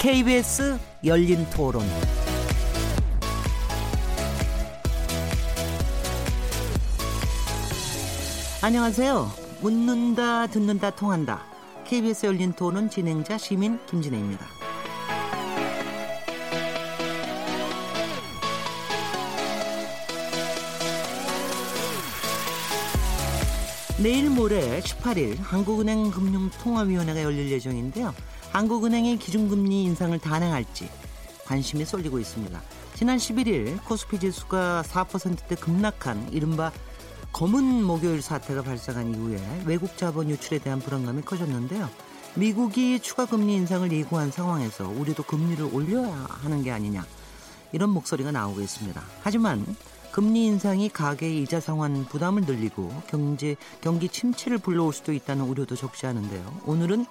[0.00, 1.82] KBS 열린 토론.
[8.62, 9.30] 안녕하세요.
[9.60, 11.42] 묻는다, 듣는다, 통한다.
[11.84, 14.46] KBS 열린 토론 진행자 시민 김진혜입니다.
[24.02, 28.14] 내일 모레 18일 한국은행 금융통화위원회가 열릴 예정인데요.
[28.52, 30.88] 한국은행의 기준금리 인상을 단행할지
[31.44, 32.60] 관심이 쏠리고 있습니다.
[32.94, 36.72] 지난 11일 코스피 지수가 4%대 급락한 이른바
[37.32, 41.88] 검은 목요일 사태가 발생한 이후에 외국 자본 유출에 대한 불안감이 커졌는데요.
[42.34, 47.04] 미국이 추가 금리 인상을 예고한 상황에서 우리도 금리를 올려야 하는 게 아니냐
[47.72, 49.00] 이런 목소리가 나오고 있습니다.
[49.22, 49.64] 하지만
[50.10, 56.06] 금리 인상이 가계의 이자 상환 부담을 늘리고 경제 경기 침체를 불러올 수도 있다는 우려도 적지
[56.06, 56.62] 않은데요.
[56.66, 57.06] 오늘은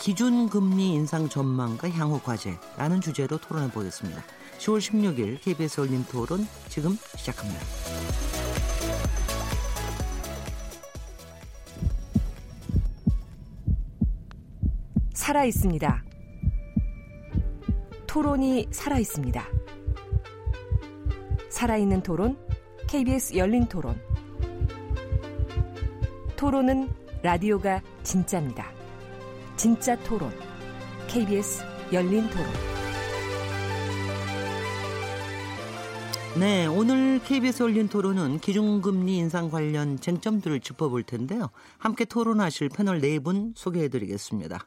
[0.00, 4.22] 기준금리 인상 전망과 향후 과제라는 주제로 토론해 보겠습니다.
[4.58, 7.60] 10월 16일 KBS 올림 토론 지금 시작합니다.
[15.12, 16.02] 살아 있습니다.
[18.06, 19.44] 토론이 살아 있습니다.
[21.50, 22.38] 살아있는 토론,
[22.88, 24.00] KBS 열린 토론.
[26.36, 26.88] 토론은
[27.22, 28.79] 라디오가 진짜입니다.
[29.60, 30.32] 진짜 토론,
[31.06, 32.69] KBS 열린 토론.
[36.40, 41.50] 네, 오늘 KBS 열린 토론은 기준금리 인상 관련 쟁점들을 짚어볼 텐데요.
[41.76, 44.58] 함께 토론하실 패널 네 분 소개해드리겠습니다.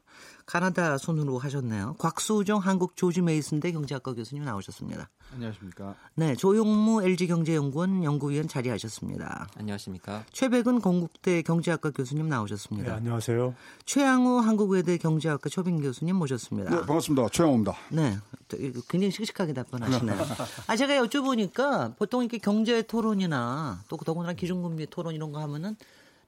[0.46, 1.96] 가나다 손으로 하셨네요.
[1.98, 5.10] 곽수정 한국 조지 메이슨대 경제학과 교수님 나오셨습니다.
[5.34, 5.96] 안녕하십니까.
[6.14, 9.48] 네, 조용무 LG경제연구원 연구위원 자리하셨습니다.
[9.58, 10.26] 안녕하십니까.
[10.32, 12.92] 최백은 건국대 경제학과 교수님 나오셨습니다.
[12.92, 13.56] 네, 안녕하세요.
[13.86, 16.70] 최양우 한국외대 경제학과 초빙 교수님 모셨습니다.
[16.70, 17.30] 네, 반갑습니다.
[17.30, 17.74] 최영호입니다.
[17.90, 18.18] 네,
[18.88, 20.16] 굉장히 씩씩하게 답변하시네요.
[20.68, 25.76] 아, 제가 여쭤보니까 보통 이렇게 경제 토론이나 또 더군다나 기준금리 토론 이런 거 하면은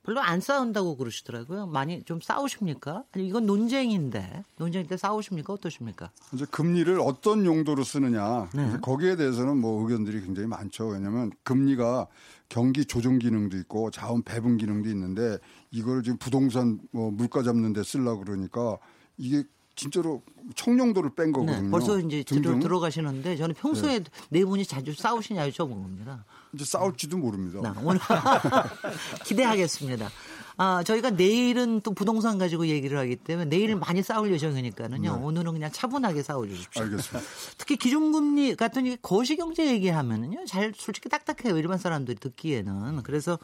[0.06, 1.66] 별로 안 싸운다고 그러시더라고요.
[1.66, 3.04] 많이 좀 싸우십니까?
[3.12, 5.54] 아니 이건 논쟁인데 논쟁 때 싸우십니까?
[5.54, 6.12] 어떠십니까?
[6.32, 8.78] 이제 금리를 어떤 용도로 쓰느냐 네.
[8.82, 10.90] 거기에 대해서는 뭐 의견들이 굉장히 많죠.
[10.90, 12.08] 왜냐하면 금리가
[12.50, 15.40] 경기 조정 기능도 있고 자원 배분 기능도 있는데
[15.72, 18.78] 이걸 지금 부동산 뭐 물가 잡는 데 쓰려고 그러니까
[19.18, 19.44] 이게
[19.76, 20.22] 진짜로
[20.56, 21.62] 청용도를 뺀 거거든요.
[21.62, 22.60] 네, 벌써 이제 등등.
[22.60, 24.46] 들어, 가시는데 저는 평소에 네.
[24.46, 26.26] 분이 자주 싸우시냐 여쭤본 겁니다.
[26.54, 27.62] 이제 싸울지도 모릅니다.
[27.62, 28.00] 나 오늘
[29.26, 30.10] 기대하겠습니다.
[30.58, 35.20] 아, 저희가 내일은 또 부동산 가지고 얘기를 하기 때문에 내일 많이 싸울 예정이니까는요.
[35.22, 36.84] 오늘은 그냥 차분하게 싸워 주십시오.
[36.84, 37.30] 알겠습니다.
[37.58, 40.46] 특히 기준금리 같은 이 거시경제 얘기하면은요.
[40.46, 41.58] 잘 솔직히 딱딱해요.
[41.58, 43.04] 일반 사람들이 듣기에는.
[43.04, 43.38] 그래서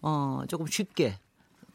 [0.00, 1.18] 어, 조금 쉽게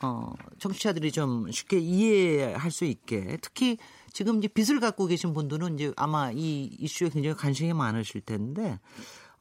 [0.01, 3.77] 어, 청취자들이 좀 쉽게 이해할 수 있게 특히
[4.11, 8.79] 지금 이제 빚을 갖고 계신 분들은 이제 아마 이 이슈에 굉장히 관심이 많으실 텐데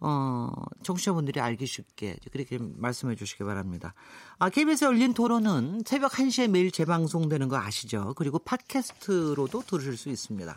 [0.01, 0.51] 어,
[0.83, 3.95] 청취자분들이 알기 쉽게 그렇게 말씀해 주시기 바랍니다.
[4.39, 8.15] 아, KBS 열린 토론은 새벽 1시에 매일 재방송되는 거 아시죠?
[8.17, 10.57] 그리고 팟캐스트로도 들으실 수 있습니다.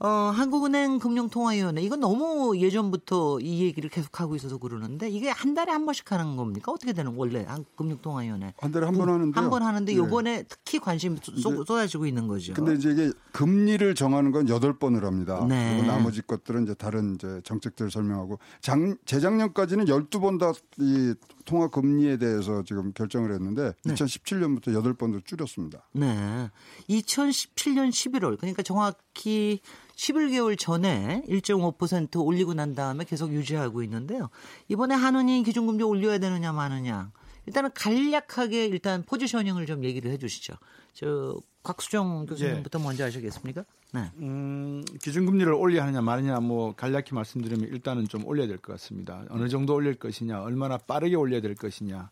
[0.00, 5.70] 어, 한국은행 금융통화위원회 이건 너무 예전부터 이 얘기를 계속 하고 있어서 그러는데 이게 한 달에
[5.72, 6.72] 한 번씩 하는 겁니까?
[6.72, 7.46] 어떻게 되는 원래
[7.76, 9.40] 금융통화위원회 한 달에 한 번 하는데요.
[9.42, 9.96] 한번 하는데 네.
[9.96, 12.54] 요번에 특히 관심이 쏟- 쏟아지고 있는 거죠.
[12.54, 15.44] 근데 이제 이게 금리를 정하는 건 여덟 번을 합니다.
[15.48, 15.76] 네.
[15.78, 22.16] 그리고 나머지 것들은 이제 다른 이제 정책들을 설명하고 장, 재작년까지는 12번 다 이 통화 금리에
[22.16, 23.94] 대해서 지금 결정을 했는데 네.
[23.94, 25.88] 2017년부터 여덟 번으로 줄였습니다.
[25.92, 26.50] 네.
[26.88, 29.60] 2017년 11월 그러니까 정확히
[29.96, 34.30] 11개월 전에 1.5% 올리고 난 다음에 계속 유지하고 있는데요.
[34.68, 37.12] 이번에 한은이 기준금리 올려야 되느냐 마느냐.
[37.46, 40.54] 일단은 간략하게 일단 포지셔닝을 좀 얘기를 해 주시죠.
[40.94, 43.64] 저 곽수정 교수님부터 먼저 하시겠습니까?
[43.92, 44.10] 네.
[44.18, 49.24] 음, 기준금리를 올려야 하느냐 마느냐 뭐 간략히 말씀드리면 일단은 좀 올려야 될 것 같습니다.
[49.30, 52.10] 어느 정도 올릴 것이냐, 얼마나 빠르게 올려야 될 것이냐,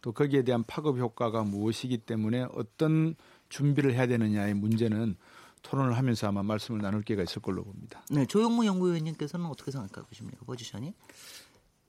[0.00, 3.14] 또 거기에 대한 파급 효과가 무엇이기 때문에 어떤
[3.50, 5.16] 준비를 해야 되느냐의 문제는
[5.62, 8.02] 토론을 하면서 아마 말씀을 나눌 기회가 있을 걸로 봅니다.
[8.10, 8.26] 네.
[8.26, 10.44] 조용무 연구위원님께서는 어떻게 생각하고 계십니까?
[10.46, 10.94] 포지션이?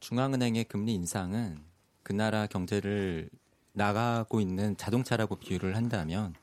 [0.02, 1.60] 중앙은행의 금리 인상은
[2.04, 3.30] 그 나라 경제를
[3.74, 6.34] 나가고 있는 자동차라고 비유를 한다면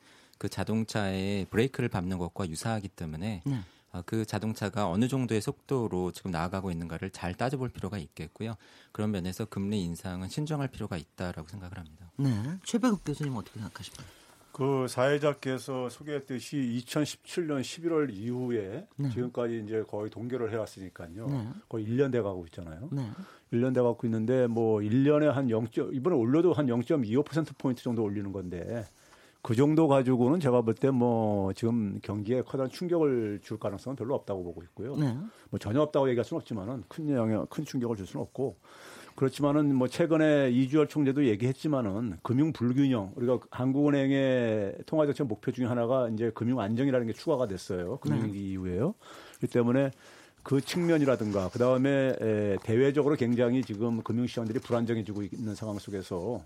[0.43, 3.59] 그 자동차의 브레이크를 밟는 것과 유사하기 때문에 네.
[3.93, 8.55] 어, 그 자동차가 어느 정도의 속도로 지금 나아가고 있는가를 잘 따져볼 필요가 있겠고요.
[8.91, 12.11] 그런 면에서 금리 인상은 신중할 필요가 있다라고 생각을 합니다.
[12.17, 12.29] 네.
[12.65, 14.03] 최백업 교수님 어떻게 생각하십니까?
[14.51, 19.09] 그 사회자께서 소개했듯이 2017년 11월 이후에 네.
[19.11, 21.27] 지금까지 이제 거의 동결을 해왔으니까요.
[21.27, 21.47] 네.
[21.69, 22.89] 거의 1년 돼 가고 있잖아요.
[22.91, 23.09] 네.
[23.53, 25.69] 1년 돼 갖고 있는데 뭐 1년에 한 0.
[25.93, 28.85] 이번에 올려도 한 0.25% 포인트 정도 올리는 건데
[29.43, 34.43] 그 정도 가지고는 제가 볼 때 뭐 지금 경기에 커다란 충격을 줄 가능성은 별로 없다고
[34.43, 34.95] 보고 있고요.
[34.95, 35.17] 네.
[35.49, 38.55] 뭐 전혀 없다고 얘기할 수는 없지만은 큰 영향, 큰 충격을 줄 수는 없고
[39.15, 46.31] 그렇지만은 뭐 최근에 이주열 총재도 얘기했지만은 금융 불균형 우리가 한국은행의 통화정책 목표 중에 하나가 이제
[46.33, 47.97] 금융 안정이라는 게 추가가 됐어요.
[47.97, 48.95] 금융위기 이후에요.
[49.37, 49.91] 그렇기 때문에
[50.41, 52.15] 그 측면이라든가 그 다음에
[52.63, 56.41] 대외적으로 굉장히 지금 금융시장들이 불안정해지고 있는 상황 속에서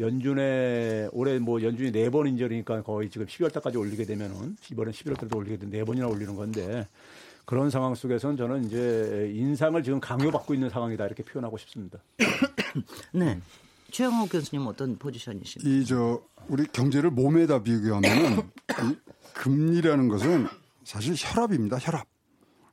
[0.00, 5.18] 연준에 올해 뭐 연준이 네 번 인절이니까 거의 지금 12월 달까지 올리게 되면은 이번엔 11월
[5.18, 6.86] 달도 올리게 되면 네 번이나 올리는 건데
[7.44, 11.98] 그런 상황 속에서는 저는 이제 인상을 지금 강요받고 있는 상황이다 이렇게 표현하고 싶습니다.
[13.12, 13.40] 네.
[13.90, 15.68] 최영호 교수님 어떤 포지션이십니까?
[15.70, 18.96] 이 저 우리 경제를 몸에다 비교하면은 이
[19.34, 20.46] 금리라는 것은
[20.84, 21.78] 사실 혈압입니다.
[21.78, 22.06] 혈압.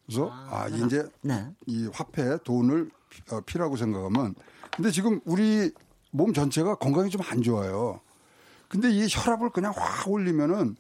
[0.06, 1.46] 그래서 아, 이제 네.
[1.68, 4.34] 이 화폐 돈을 피- 어, 피라고 생각하면
[4.76, 5.72] 근데 지금 우리
[6.12, 8.00] 몸 전체가 건강이 좀 안 좋아요.
[8.68, 10.76] 근데 이 혈압을 그냥 확 올리면은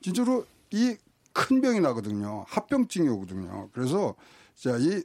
[0.00, 0.96] 진짜로 이
[1.34, 2.44] 큰 병이 나거든요.
[2.48, 3.70] 합병증이 오거든요.
[3.72, 4.14] 그래서
[4.54, 5.02] 자, 이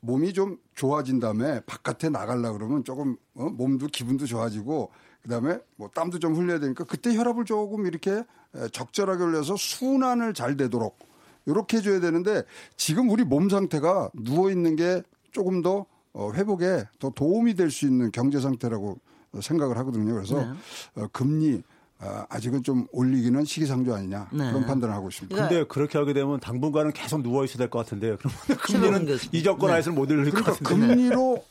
[0.00, 3.46] 몸이 좀 좋아진 다음에 바깥에 나가려 그러면 조금 어?
[3.46, 4.90] 몸도 기분도 좋아지고
[5.22, 8.22] 그다음에 뭐 땀도 좀 흘려야 되니까 그때 혈압을 조금 이렇게
[8.54, 10.98] 에, 적절하게 올려서 순환을 잘 되도록
[11.46, 12.44] 이렇게 해줘야 되는데
[12.76, 17.86] 지금 우리 몸 상태가 누워 있는 게 조금 더 어, 회복에 더 도움이 될 수
[17.86, 18.96] 있는 경제 상태라고 어,
[19.40, 20.14] 생각을 하거든요.
[20.14, 21.02] 그래서 네.
[21.02, 21.62] 어, 금리
[22.00, 24.48] 아, 아직은 좀 올리기는 시기상조 아니냐 네.
[24.50, 25.34] 그런 판단을 하고 있습니다.
[25.34, 29.34] 그러니까 근데 그렇게 하게 되면 당분간은 계속 누워 있어야 될 것 같은데 그러면 금리는 교수님.
[29.40, 29.72] 이적권 네.
[29.74, 30.86] 하에서는 못 올릴 것 그러니까 같은데.
[30.94, 31.44] 금리로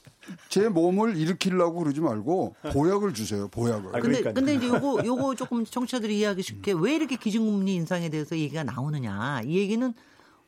[0.50, 3.48] 제 몸을 일으키려고 그러지 말고 보약을 주세요.
[3.48, 3.90] 보약을.
[3.90, 4.34] 아, 근데 그러니까요.
[4.34, 9.42] 근데 이제 요거 요거 조금 청취자들이 이해하기 쉽게 왜 이렇게 기준금리 인상에 대해서 얘기가 나오느냐
[9.46, 9.94] 이 얘기는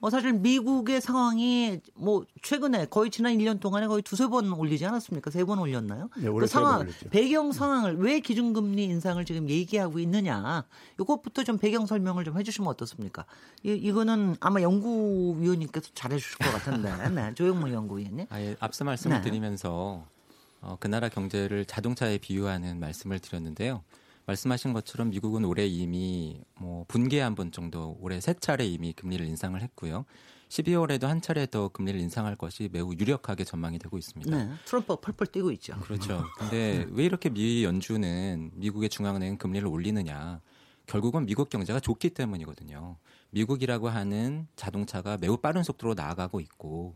[0.01, 5.31] 어 사실 미국의 상황이 뭐 최근에 거의 지난 1년 동안에 거의 두세 번 올리지 않았습니까?
[5.31, 6.09] 세 번 올렸나요?
[6.18, 7.09] 네, 올해 그 세번 상황 올렸죠.
[7.09, 10.65] 배경 상황을 왜 기준금리 인상을 지금 얘기하고 있느냐
[11.00, 13.25] 이것부터 좀 배경 설명을 좀 해주시면 어떻습니까?
[13.63, 18.27] 이, 이거는 아마 연구위원님께서 잘해주실 것 같은데, 네, 조영문 연구위원님.
[18.30, 19.21] 아 예 앞서 말씀을 네.
[19.24, 20.03] 드리면서
[20.62, 23.83] 어, 그 나라 경제를 자동차에 비유하는 말씀을 드렸는데요.
[24.25, 29.25] 말씀하신 것처럼 미국은 올해 이미 뭐 분기에 한 번 정도 올해 세 차례 이미 금리를
[29.25, 30.06] 인상을 했고요.
[30.50, 34.36] 12월에도 한 차례 더 금리를 인상할 것이 매우 유력하게 전망이 되고 있습니다.
[34.36, 35.77] 네, 트럼프가 펄펄 뛰고 있죠.
[35.81, 36.24] 그렇죠.
[36.38, 40.42] 근데 왜 이렇게 미 연준은 미국의 중앙은행 금리를 올리느냐?
[40.88, 42.98] 결국은 미국 경제가 좋기 때문이거든요.
[43.31, 46.95] 미국이라고 하는 자동차가 매우 빠른 속도로 나아가고 있고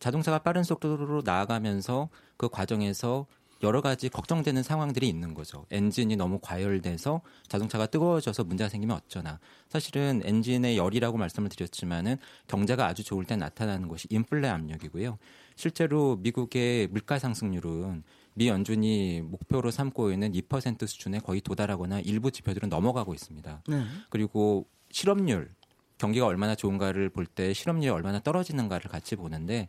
[0.00, 3.26] 자동차가 빠른 속도로 나아가면서 그 과정에서
[3.62, 5.66] 여러 가지 걱정되는 상황들이 있는 거죠.
[5.70, 9.38] 엔진이 너무 과열돼서 자동차가 뜨거워져서 문제가 생기면 어쩌나.
[9.68, 12.16] 사실은 엔진의 열이라고 말씀을 드렸지만은
[12.48, 15.18] 경제가 아주 좋을 때 나타나는 것이 인플레 압력이고요.
[15.54, 18.02] 실제로 미국의 물가 상승률은
[18.34, 23.62] 미 연준이 목표로 삼고 있는 2% 수준에 거의 도달하거나 일부 지표들은 넘어가고 있습니다.
[23.68, 23.84] 네.
[24.10, 25.50] 그리고 실업률
[25.98, 29.68] 경기가 얼마나 좋은가를 볼 때 실업률이 얼마나 떨어지는가를 같이 보는데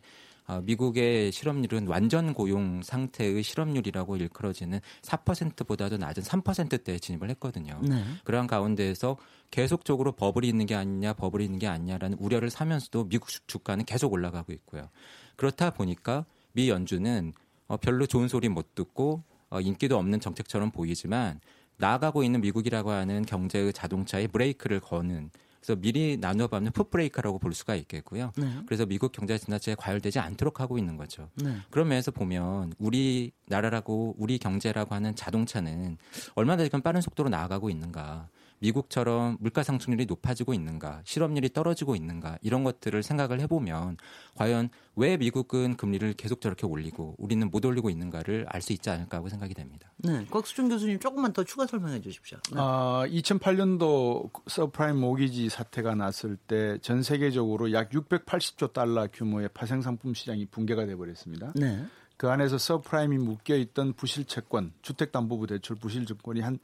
[0.62, 7.80] 미국의 실업률은 완전 고용 상태의 실업률이라고 일컬어지는 4%보다도 낮은 3%대에 진입을 했거든요.
[7.82, 8.04] 네.
[8.24, 9.16] 그러한 가운데에서
[9.50, 14.12] 계속적으로 버블이 있는 게 아니냐, 버블이 있는 게 아니냐라는 우려를 사면서도 미국 주- 주가는 계속
[14.12, 14.88] 올라가고 있고요.
[15.36, 17.32] 그렇다 보니까 미 연준은
[17.66, 21.40] 어, 별로 좋은 소리 못 듣고 어, 인기도 없는 정책처럼 보이지만
[21.76, 25.30] 나아가고 있는 미국이라고 하는 경제의 자동차에 브레이크를 거는
[25.64, 28.32] 그래서 미리 나누어보면 풋브레이크라고 볼 수가 있겠고요.
[28.36, 28.46] 네.
[28.66, 31.30] 그래서 미국 경제 지나치게 과열되지 않도록 하고 있는 거죠.
[31.36, 31.56] 네.
[31.70, 35.96] 그런 면에서 보면 우리 나라라고 우리 경제라고 하는 자동차는
[36.34, 38.28] 얼마나 지금 빠른 속도로 나아가고 있는가.
[38.60, 43.96] 미국처럼 물가 상승률이 높아지고 있는가, 실업률이 떨어지고 있는가 이런 것들을 생각을 해보면
[44.36, 49.18] 과연 왜 미국은 금리를 계속 저렇게 올리고 우리는 못 올리고 있는가를 알 수 있지 않을까
[49.18, 49.90] 하고 생각이 됩니다.
[49.98, 52.38] 네, 곽수종 교수님 조금만 더 추가 설명해 주십시오.
[52.52, 52.56] 네.
[52.58, 60.14] 아, 2008년도 서브프라임 모기지 사태가 났을 때 전 세계적으로 약 680조 달러 규모의 파생 상품
[60.14, 61.52] 시장이 붕괴가 돼 버렸습니다.
[61.54, 61.84] 네.
[62.16, 66.58] 그 안에서 서브프라임이 묶여 있던 부실 채권, 주택담보부 대출 부실 증권이 한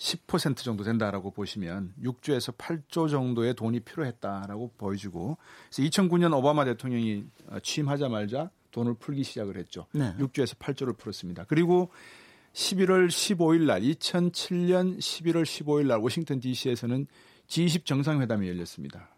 [0.00, 5.36] 10% 정도 된다라고 보시면 6조에서 8조 정도의 돈이 필요했다라고 보여지고
[5.68, 9.86] 그래서 2009년 오바마 대통령이 어, 취임하자마자 돈을 풀기 시작을 했죠.
[9.92, 10.14] 네.
[10.18, 11.44] 6조에서 8조를 풀었습니다.
[11.44, 11.90] 그리고
[12.54, 17.06] 11월 15일 날 2007년 11월 15일 날 워싱턴 DC에서는
[17.48, 19.10] G20 정상회담이 열렸습니다.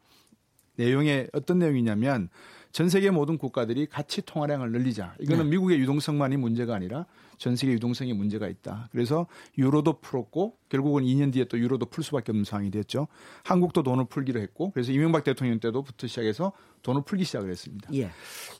[0.76, 2.28] 내용에 어떤 내용이냐면
[2.72, 5.14] 전 세계 모든 국가들이 같이 통화량을 늘리자.
[5.20, 5.50] 이거는 네.
[5.50, 7.04] 미국의 유동성만이 문제가 아니라
[7.36, 8.88] 전 세계 유동성이 문제가 있다.
[8.92, 9.26] 그래서
[9.58, 13.08] 유로도 풀었고 결국은 2년 뒤에 또 유로도 풀 수밖에 없는 상황이 됐죠.
[13.44, 16.52] 한국도 돈을 풀기로 했고 그래서 이명박 대통령 때도부터 시작해서
[16.82, 17.90] 돈을 풀기 시작을 했습니다.
[17.94, 18.10] 예.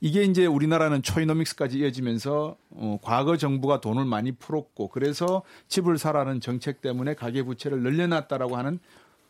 [0.00, 6.82] 이게 이제 우리나라는 초이노믹스까지 이어지면서 어, 과거 정부가 돈을 많이 풀었고 그래서 집을 사라는 정책
[6.82, 8.78] 때문에 가계 부채를 늘려놨다라고 하는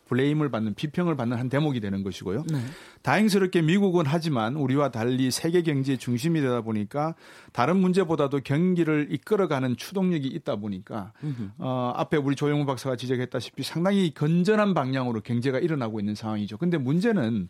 [0.09, 2.45] 블레임을 받는 비평을 받는 한 대목이 되는 것이고요.
[2.51, 2.59] 네.
[3.03, 7.15] 다행스럽게 미국은 하지만 우리와 달리 세계 경제의 중심이 되다 보니까
[7.53, 11.13] 다른 문제보다도 경기를 이끌어가는 추동력이 있다 보니까
[11.59, 16.59] 어, 앞에 우리 조영우 박사가 지적했다시피 상당히 건전한 방향으로 경제가 일어나고 있는 상황이죠.
[16.59, 17.49] 근데 문제는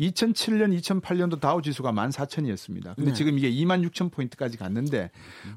[0.00, 2.96] 2007년, 2008년도 다우 지수가 14,000이었습니다.
[2.96, 3.12] 근데 네.
[3.12, 5.10] 지금 이게 26,000 포인트까지 갔는데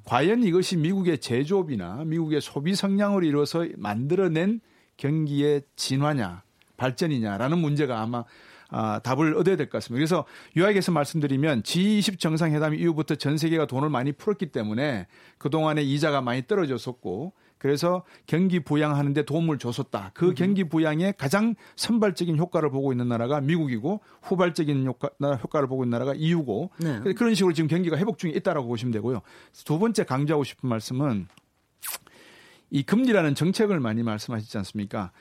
[0.04, 4.62] 과연 이것이 미국의 제조업이나 미국의 소비 성향으로 이루어서 만들어낸
[4.98, 6.44] 경기의 진화냐,
[6.78, 8.24] 발전이냐라는 문제가 아마
[8.70, 10.00] 아, 답을 얻어야 될 것 같습니다.
[10.00, 10.26] 그래서
[10.58, 17.32] 요약해서 말씀드리면 G20 정상회담 이후부터 전 세계가 돈을 많이 풀었기 때문에 그동안에 이자가 많이 떨어졌었고
[17.60, 20.12] 그래서 경기 부양하는데 도움을 줬었다.
[20.14, 25.92] 그 경기 부양에 가장 선발적인 효과를 보고 있는 나라가 미국이고 후발적인 효과, 효과를 보고 있는
[25.92, 27.00] 나라가 EU고 네.
[27.14, 29.22] 그런 식으로 지금 경기가 회복 중에 있다라고 보시면 되고요.
[29.66, 31.28] 두 번째 강조하고 싶은 말씀은
[32.70, 35.12] 이 금리라는 정책을 많이 말씀하시지 않습니까?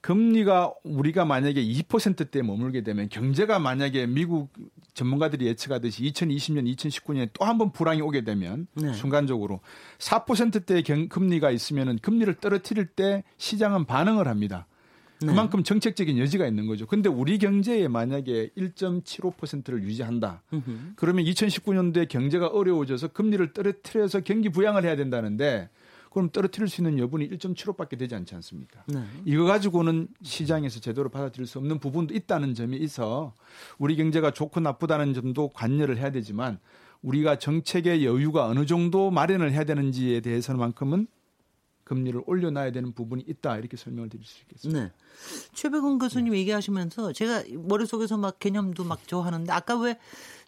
[0.00, 4.50] 금리가 우리가 만약에 2%대에 머물게 되면 경제가 만약에 미국
[4.94, 8.94] 전문가들이 예측하듯이 2020년, 2019년에 또 한 번 불황이 오게 되면 네.
[8.94, 9.60] 순간적으로
[9.98, 14.66] 4%대의 경, 금리가 있으면은 금리를 떨어뜨릴 때 시장은 반응을 합니다.
[15.20, 15.26] 네.
[15.26, 16.86] 그만큼 정책적인 여지가 있는 거죠.
[16.86, 20.42] 근데 우리 경제에 만약에 1.75%를 유지한다.
[20.54, 20.92] 음흠.
[20.96, 25.68] 그러면 2019년도에 경제가 어려워져서 금리를 떨어뜨려서 경기 부양을 해야 된다는데
[26.10, 28.82] 그럼 떨어뜨릴 수 있는 여분이 1.75밖에 되지 않지 않습니까?
[28.86, 29.02] 네.
[29.24, 33.32] 이거 가지고는 시장에서 제대로 받아들일 수 없는 부분도 있다는 점이 있어
[33.78, 36.58] 우리 경제가 좋고 나쁘다는 점도 관여를 해야 되지만
[37.02, 41.06] 우리가 정책의 여유가 어느 정도 마련을 해야 되는지에 대해서만큼은
[41.90, 44.84] 금리를 올려놔야 되는 부분이 있다 이렇게 설명을 드릴 수 있겠습니다.
[44.84, 44.92] 네.
[45.52, 49.96] 최백운 교수님 얘기하시면서 제가 머릿속에서 막 개념도 막 좋아하는데 아까 왜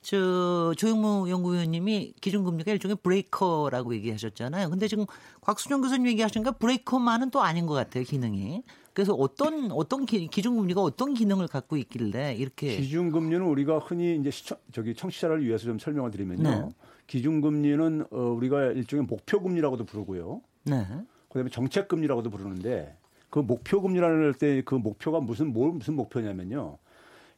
[0.02, 4.68] 저 조영무 연구위원님이 기준금리가 일종의 브레이커라고 얘기하셨잖아요.
[4.68, 5.06] 근데 지금
[5.40, 8.64] 곽수정 교수님 얘기하시니까 브레이커만은 또 아닌 것 같아요, 기능이.
[8.92, 14.58] 그래서 어떤 어떤 기, 기준금리가 어떤 기능을 갖고 있길래 이렇게 기준금리는 우리가 흔히 이제 시청,
[14.72, 16.42] 저기 청취자를 위해서 좀 설명을 드리면요.
[16.42, 16.68] 네.
[17.06, 20.42] 기준금리는 어, 우리가 일종의 목표금리라고도 부르고요.
[20.64, 20.84] 네.
[21.32, 22.96] 그다음에 정책 금리라고도 부르는데
[23.30, 26.76] 그 목표 금리라는 때 그 목표가 무슨 뭘 무슨 목표냐면요.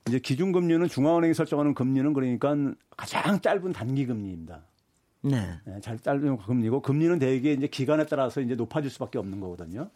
[0.08, 2.54] 이제 기준 금리는 중앙은행이 설정하는 금리는 그러니까
[2.96, 4.60] 가장 짧은 단기 금리입니다.
[5.22, 5.54] 네.
[5.64, 9.88] 네, 잘 짧은 금리고 금리는 대개 이제 기간에 따라서 이제 높아질 수밖에 없는 거거든요.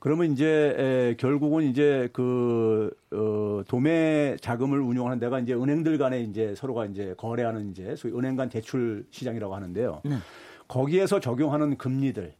[0.00, 6.54] 그러면 이제 에, 결국은 이제 그 어, 도매 자금을 운용하는 데가 이제 은행들 간에 이제
[6.56, 10.02] 서로가 이제 거래하는 이제 소위 은행 간 대출 시장이라고 하는데요.
[10.04, 10.16] 네.
[10.68, 12.34] 거기에서 적용하는 금리들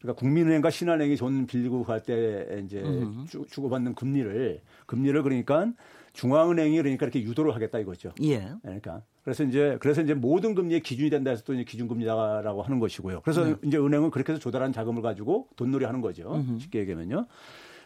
[0.00, 2.82] 그러니까 국민은행과 신한은행이 돈 빌리고 갈 때 이제
[3.28, 5.72] 주, 주고받는 금리를 금리를 그러니까
[6.14, 8.12] 중앙은행이 그러니까 이렇게 유도를 하겠다 이거죠.
[8.22, 8.52] 예.
[8.62, 13.20] 그러니까 그래서 이제 그래서 이제 모든 금리의 기준이 된다 해서 또 이제 기준금리다라고 하는 것이고요.
[13.20, 13.54] 그래서 네.
[13.64, 16.42] 이제 은행은 그렇게 해서 조달한 자금을 가지고 돈놀이 하는 거죠.
[16.58, 17.26] 쉽게 얘기하면요.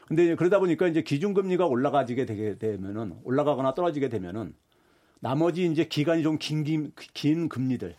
[0.07, 4.55] 근데 이제 그러다 보니까 이제 기준금리가 올라가지게 되게 되면은 올라가거나 떨어지게 되면은
[5.21, 7.95] 나머지 이제 기간이 좀 긴 긴 금리들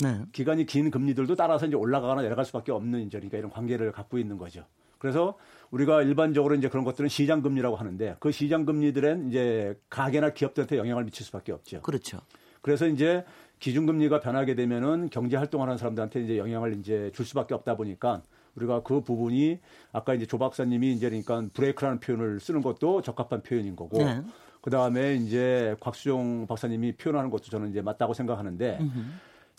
[0.00, 0.22] 네.
[0.32, 4.38] 기간이 긴 금리들도 따라서 이제 올라가거나 내려갈 수밖에 없는 이제 그러니까 이런 관계를 갖고 있는
[4.38, 4.64] 거죠.
[4.98, 5.36] 그래서
[5.70, 11.04] 우리가 일반적으로 이제 그런 것들은 시장 금리라고 하는데 그 시장 금리들은 이제 가게나 기업들한테 영향을
[11.04, 11.82] 미칠 수밖에 없죠.
[11.82, 12.20] 그렇죠.
[12.62, 13.24] 그래서 이제
[13.60, 18.22] 기준금리가 변하게 되면은 경제 활동하는 사람들한테 이제 영향을 이제 줄 수밖에 없다 보니까
[18.56, 19.60] 우리가 그 부분이
[19.92, 24.22] 아까 이제 조 박사님이 이제 그러니까 브레이크라는 표현을 쓰는 것도 적합한 표현인 거고 네.
[24.60, 28.80] 그 다음에 이제 곽수종 박사님이 표현하는 것도 저는 이제 맞다고 생각하는데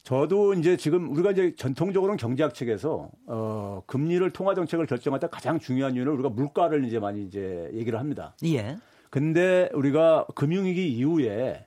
[0.09, 5.59] 저도 이제 지금 우리가 이제 전통적으로는 경제학 책에서 어 금리를 통화 정책을 결정할 때 가장
[5.59, 8.33] 중요한 이유는 우리가 물가를 이제 많이 이제 얘기를 합니다.
[8.43, 8.77] 예.
[9.11, 11.63] 근데 우리가 금융위기 이후에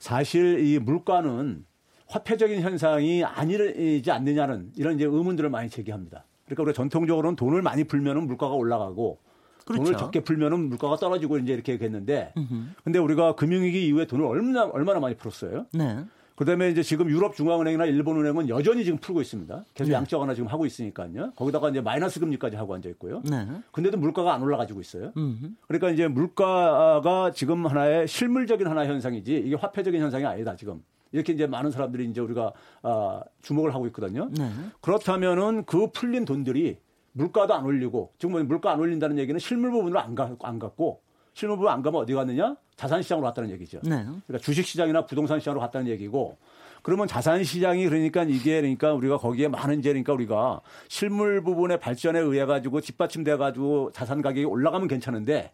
[0.00, 1.64] 사실 이 물가는
[2.08, 6.24] 화폐적인 현상이 아니지 않느냐는 이런 이제 의문들을 많이 제기합니다.
[6.46, 9.20] 그러니까 우리가 전통적으로는 돈을 많이 풀면은 물가가 올라가고
[9.66, 9.84] 그렇죠.
[9.84, 12.34] 돈을 적게 풀면은 물가가 떨어지고 이제 이렇게 했는데
[12.82, 15.66] 근데 우리가 금융위기 이후에 돈을 얼마나 얼마나 많이 풀었어요?
[15.72, 16.04] 네.
[16.36, 19.64] 그다음에 이제 지금 유럽 중앙은행이나 일본 은행은 여전히 지금 풀고 있습니다.
[19.74, 19.94] 계속 네.
[19.94, 21.32] 양적 완화 지금 하고 있으니까요.
[21.36, 23.22] 거기다가 이제 마이너스 금리까지 하고 앉아 있고요.
[23.24, 23.46] 네.
[23.70, 25.12] 근데도 물가가 안 올라가지고 있어요.
[25.16, 25.50] 음흠.
[25.68, 30.82] 그러니까 이제 물가가 지금 하나의 실물적인 하나의 현상이지 이게 화폐적인 현상이 아니다 지금.
[31.12, 34.28] 이렇게 이제 많은 사람들이 이제 우리가 아, 주목을 하고 있거든요.
[34.36, 34.50] 네.
[34.80, 36.78] 그렇다면은 그 풀린 돈들이
[37.12, 41.00] 물가도 안 올리고 지금 뭐 물가 안 올린다는 얘기는 실물 부분으로 안, 가, 안 갔고
[41.32, 42.56] 실물 부분 안 가면 어디 갔느냐?
[42.76, 43.78] 자산 시장으로 갔다는 얘기죠.
[43.82, 44.02] 네.
[44.04, 46.36] 그러니까 주식 시장이나 부동산 시장으로 갔다는 얘기고
[46.82, 52.18] 그러면 자산 시장이 그러니까 이게 그러니까 우리가 거기에 많은 이제 그러니까 우리가 실물 부분의 발전에
[52.18, 55.52] 의해 가지고 뒷받침돼 가지고 자산 가격이 올라가면 괜찮은데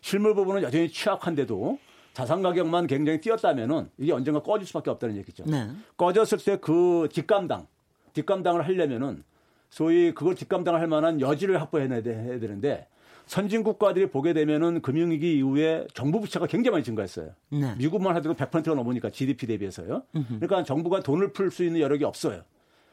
[0.00, 1.78] 실물 부분은 여전히 취약한데도
[2.14, 5.44] 자산 가격만 굉장히 뛰었다면은 이게 언젠가 꺼질 수밖에 없다는 얘기죠.
[5.46, 5.70] 네.
[5.96, 7.66] 꺼졌을 때 그 뒷감당,
[8.14, 9.22] 뒷감당을 하려면은
[9.70, 12.86] 소위 그걸 뒷감당을 할 만한 여지를 확보해내야 돼- 해야 되는데
[13.32, 17.30] 선진 국가들이 보게 되면은 금융위기 이후에 정부 부채가 굉장히 많이 증가했어요.
[17.48, 17.74] 네.
[17.78, 20.02] 미국만 하더라도 100%가 넘으니까 GDP 대비해서요.
[20.12, 22.42] 그러니까 정부가 돈을 풀 수 있는 여력이 없어요.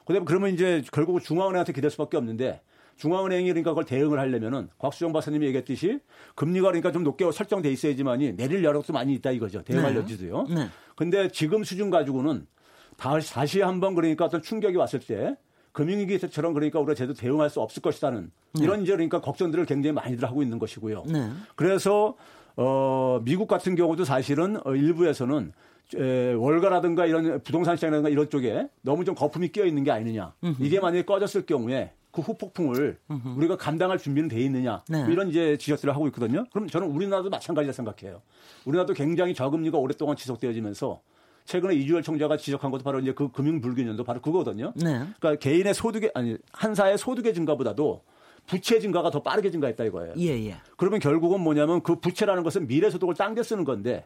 [0.05, 2.61] 그다음에 그러면 이제 결국 중앙은행한테 기댈 수밖에 없는데
[2.95, 5.99] 중앙은행이 그러니까 그걸 대응을 하려면은 곽수정 박사님이 얘기했듯이
[6.35, 9.61] 금리가 그러니까 좀 높게 설정돼 있어야지만이 내릴 여력도 많이 있다 이거죠.
[9.63, 9.99] 대응할 네.
[9.99, 10.43] 여지도요.
[10.43, 10.69] 네.
[10.95, 12.47] 근데 지금 수준 가지고는
[12.95, 15.35] 다시 한번 그러니까 어떤 충격이 왔을 때
[15.71, 20.41] 금융위기처럼 그러니까 우리가 제대로 대응할 수 없을 것이라는 이런 이제 그러니까 걱정들을 굉장히 많이들 하고
[20.41, 21.03] 있는 것이고요.
[21.07, 21.29] 네.
[21.55, 22.15] 그래서
[22.55, 25.53] 어 미국 같은 경우도 사실은 어, 일부에서는
[25.95, 30.33] 에, 월가라든가 이런 부동산 시장이라든가 이런 쪽에 너무 좀 거품이 끼어 있는 게 아니느냐.
[30.59, 32.97] 이게 만약에 꺼졌을 경우에 그 후폭풍을
[33.37, 34.83] 우리가 감당할 준비는 돼 있느냐.
[34.89, 35.03] 네.
[35.03, 36.45] 뭐 이런 이제 지적들을 하고 있거든요.
[36.51, 38.21] 그럼 저는 우리나라도 마찬가지라 생각해요.
[38.65, 41.01] 우리나라도 굉장히 저금리가 오랫동안 지속되어지면서
[41.49, 44.71] 최근에 이주열 총재가 지적한 것도 바로 이제 그 금융 불균형도 바로 그거거든요.
[44.75, 45.03] 네.
[45.19, 48.03] 그러니까 개인의 소득의 아니 한사의 소득의 증가보다도
[48.45, 50.13] 부채 증가가 더 빠르게 증가했다 이거예요.
[50.19, 50.57] 예, 예.
[50.77, 54.05] 그러면 결국은 뭐냐면 그 부채라는 것은 미래 소득을 당겨 쓰는 건데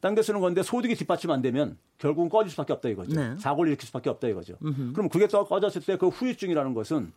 [0.00, 3.14] 당겨 쓰는 건데 소득이 뒷받침 안 되면 결국은 꺼질 수밖에 없다 이거죠.
[3.14, 3.34] 네.
[3.36, 4.56] 사고를 일으킬 수밖에 없다 이거죠.
[4.94, 7.12] 그럼 그게 또 꺼졌을 때 그 후유증이라는 것은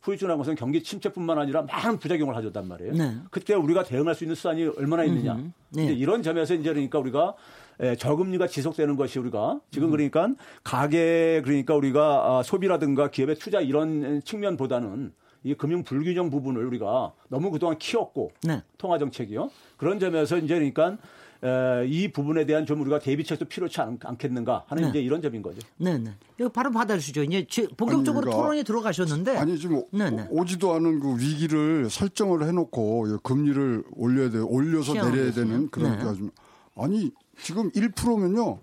[0.00, 2.94] 후유증이라는 것은 경기 침체뿐만 아니라 많은 부작용을 가져단 말이에요.
[2.94, 3.16] 네.
[3.30, 5.34] 그때 우리가 대응할 수 있는 수단이 얼마나 있느냐.
[5.68, 5.84] 네.
[5.84, 7.34] 이제 이런 점에서 이제 그러니까 우리가
[7.80, 10.28] 에, 저금리가 지속되는 것이 우리가 지금 그러니까
[10.62, 15.12] 가계 그러니까 우리가 아, 소비라든가 기업의 투자 이런 측면보다는
[15.42, 18.62] 이 금융 불균형 부분을 우리가 너무 그동안 키웠고 네.
[18.78, 19.50] 통화 정책이요.
[19.76, 20.96] 그런 점에서 이제 그러니까
[21.42, 24.88] 에, 이 부분에 대한 좀 우리가 대비책도 필요치 않, 않겠는가 하는 네.
[24.88, 25.58] 이제 이런 점인 거죠.
[25.76, 26.12] 네, 네.
[26.40, 27.24] 이거 바로 받아주시죠.
[27.24, 29.36] 이제 지- 본격적으로 아니, 그러니까- 토론에 들어가셨는데.
[29.36, 30.26] 아니 지금 네, 네.
[30.30, 35.32] 오지도 않은 그 위기를 설정을 해놓고 이 금리를 올려야 돼 올려서 내려야.
[35.32, 36.02] 되는 그런 네.
[36.04, 36.30] 게 아주
[36.76, 37.10] 아니
[37.42, 38.60] 지금 1%면요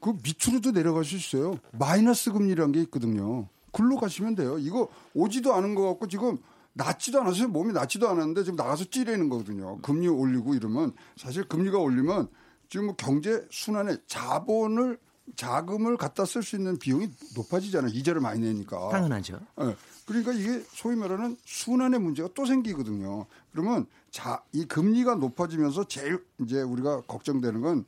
[0.00, 1.58] 그 밑으로도 내려갈 수 있어요.
[1.72, 3.48] 마이너스 금리라는 게 있거든요.
[3.72, 4.58] 글로 가시면 돼요.
[4.58, 6.38] 이거 오지도 않은 것 같고 지금
[6.74, 7.48] 낮지도 않았어요.
[7.48, 9.78] 몸이 낮지도 않았는데 지금 나가서 찌르는 거거든요.
[9.80, 10.92] 금리 올리고 이러면.
[11.16, 12.28] 사실 금리가 올리면
[12.68, 14.98] 지금 뭐 경제 순환에 자본을
[15.34, 17.90] 자금을 갖다 쓸 수 있는 비용이 높아지잖아요.
[17.92, 18.88] 이자를 많이 내니까.
[18.90, 19.40] 당연하죠.
[19.62, 19.76] 예.
[20.06, 23.26] 그러니까 이게 소위 말하는 순환의 문제가 또 생기거든요.
[23.50, 27.84] 그러면 자, 이 금리가 높아지면서 제일 이제 우리가 걱정되는 건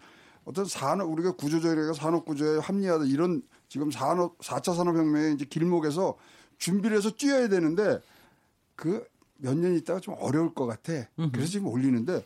[0.48, 6.16] 어떤 산업 우리가 구조조례가 산업 구조에 합리화다 이런 지금 산업 4차 산업혁명의 이제 길목에서
[6.56, 8.00] 준비를 해서 뛰어야 되는데
[8.76, 9.06] 그
[9.40, 10.92] 몇 년 있다가 좀 어려울 것 같아.
[11.30, 12.24] 그래서 지금 올리는데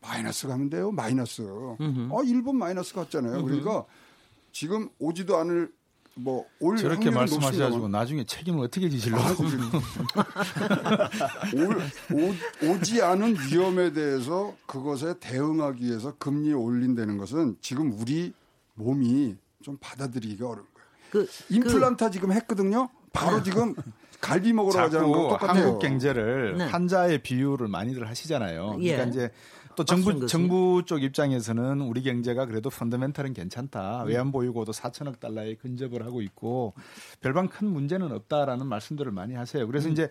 [0.00, 0.90] 마이너스 가면 돼요.
[0.90, 1.42] 마이너스.
[2.10, 3.36] 어, 일본 마이너스 갔잖아요.
[3.44, 3.84] 그러니까
[4.50, 5.70] 지금 오지도 않을
[6.18, 9.44] 뭐올 저렇게 말씀하셔가지고 나중에 책임을 어떻게 지시려고
[11.54, 11.76] 올,
[12.12, 18.32] 오, 오 지 않은 위험에 대해서 그것에 대응하기 위해서 금리 올린다는 것은 지금 우리
[18.74, 20.88] 몸이 좀 받아들이기가 어려운 거예요.
[21.10, 22.88] 그, 임플란타 지금 했거든요.
[23.12, 23.74] 바로 지금
[24.20, 25.64] 갈비 먹으러 가자는 거 자꾸 똑같아요.
[25.64, 26.64] 한국 경제를 네.
[26.66, 28.76] 환자의 비유를 많이들 하시잖아요.
[28.80, 28.92] 예.
[28.92, 29.30] 그러니까 이제
[29.78, 30.26] 또 정부.
[30.26, 34.02] 정부 쪽 입장에서는 우리 경제가 그래도 펀더멘탈은 괜찮다.
[34.02, 34.08] 음.
[34.08, 36.74] 외환 보유고도 4천억 달러에 근접을 하고 있고
[37.20, 39.64] 별반 큰 문제는 없다라는 말씀들을 많이 하세요.
[39.64, 39.66] 음.
[39.68, 40.08] 그래서 이제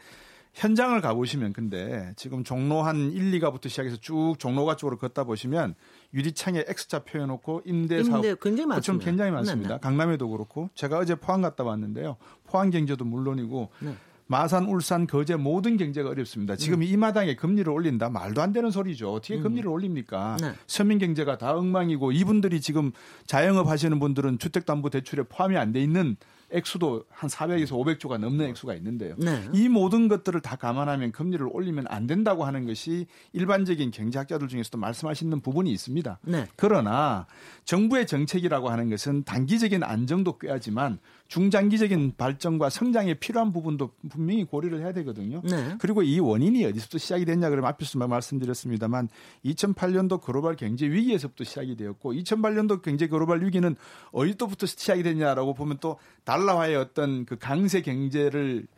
[0.54, 5.76] 현장을 가보시면 근데 지금 종로 한 1, 2가부터 시작해서 쭉 종로가 쪽으로 걷다 보시면
[6.14, 9.06] 유리창에 X자 표해놓고 임대 사업 굉장히 많습니다.
[9.06, 9.70] 굉장히 많습니다.
[9.70, 9.80] 네, 네.
[9.80, 12.18] 강남에도 그렇고 제가 어제 포항 갔다 왔는데요.
[12.46, 13.96] 포항 경제도 물론이고 네.
[14.28, 16.56] 마산, 울산, 거제 모든 경제가 어렵습니다.
[16.56, 19.14] 지금 이 마당에 금리를 올린다 말도 안 되는 소리죠.
[19.14, 20.38] 어떻게 금리를 올립니까?
[20.42, 20.52] 네.
[20.68, 22.92] 서민 경제가 다 엉망이고 이분들이 지금
[23.26, 26.16] 자영업 하시는 분들은 주택담보대출에 포함이 안 돼 있는
[26.50, 29.16] 액수도 한 400에서 500조가 넘는 액수가 있는데요.
[29.18, 29.44] 네.
[29.54, 35.42] 이 모든 것들을 다 감안하면 금리를 올리면 안 된다고 하는 것이 일반적인 경제학자들 중에서도 말씀하시는
[35.42, 36.20] 부분이 있습니다.
[36.24, 36.48] 네.
[36.56, 37.28] 그러나
[37.66, 44.94] 정부의 정책이라고 하는 것은 단기적인 안정도 꾀하지만 중장기적인 발전과 성장에 필요한 부분도 분명히 고려를 해야
[44.94, 45.42] 되거든요.
[45.44, 45.76] 네.
[45.80, 49.10] 그리고 이 원인이 어디서부터 시작이 됐냐 그러면 앞에서 말씀드렸습니다만
[49.46, 53.76] 2008년도 글로벌 경제 위기에서부터 시작이 되었고 2008년도 경제 글로벌 위기는
[54.12, 58.77] 어디서부터 시작이 됐냐라고 보면 또 달러화의 어떤 그 강세 경제를 이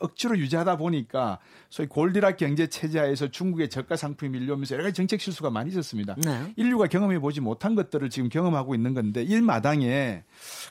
[0.00, 1.38] 억지로 유지하다 보니까
[1.70, 6.16] 소위 골디락 경제 체제하에서 중국의 저가 상품이 밀려오면서 여러 가지 정책 실수가 많이 있었습니다.
[6.16, 6.52] 네.
[6.56, 10.24] 인류가 경험해 보지 못한 것들을 지금 경험하고 있는 건데 이 마당에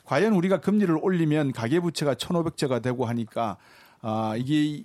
[0.04, 3.56] 과연 우리가 금리를 올리면 가계 부채가 1,500조가 되고 하니까
[4.00, 4.84] 아 이게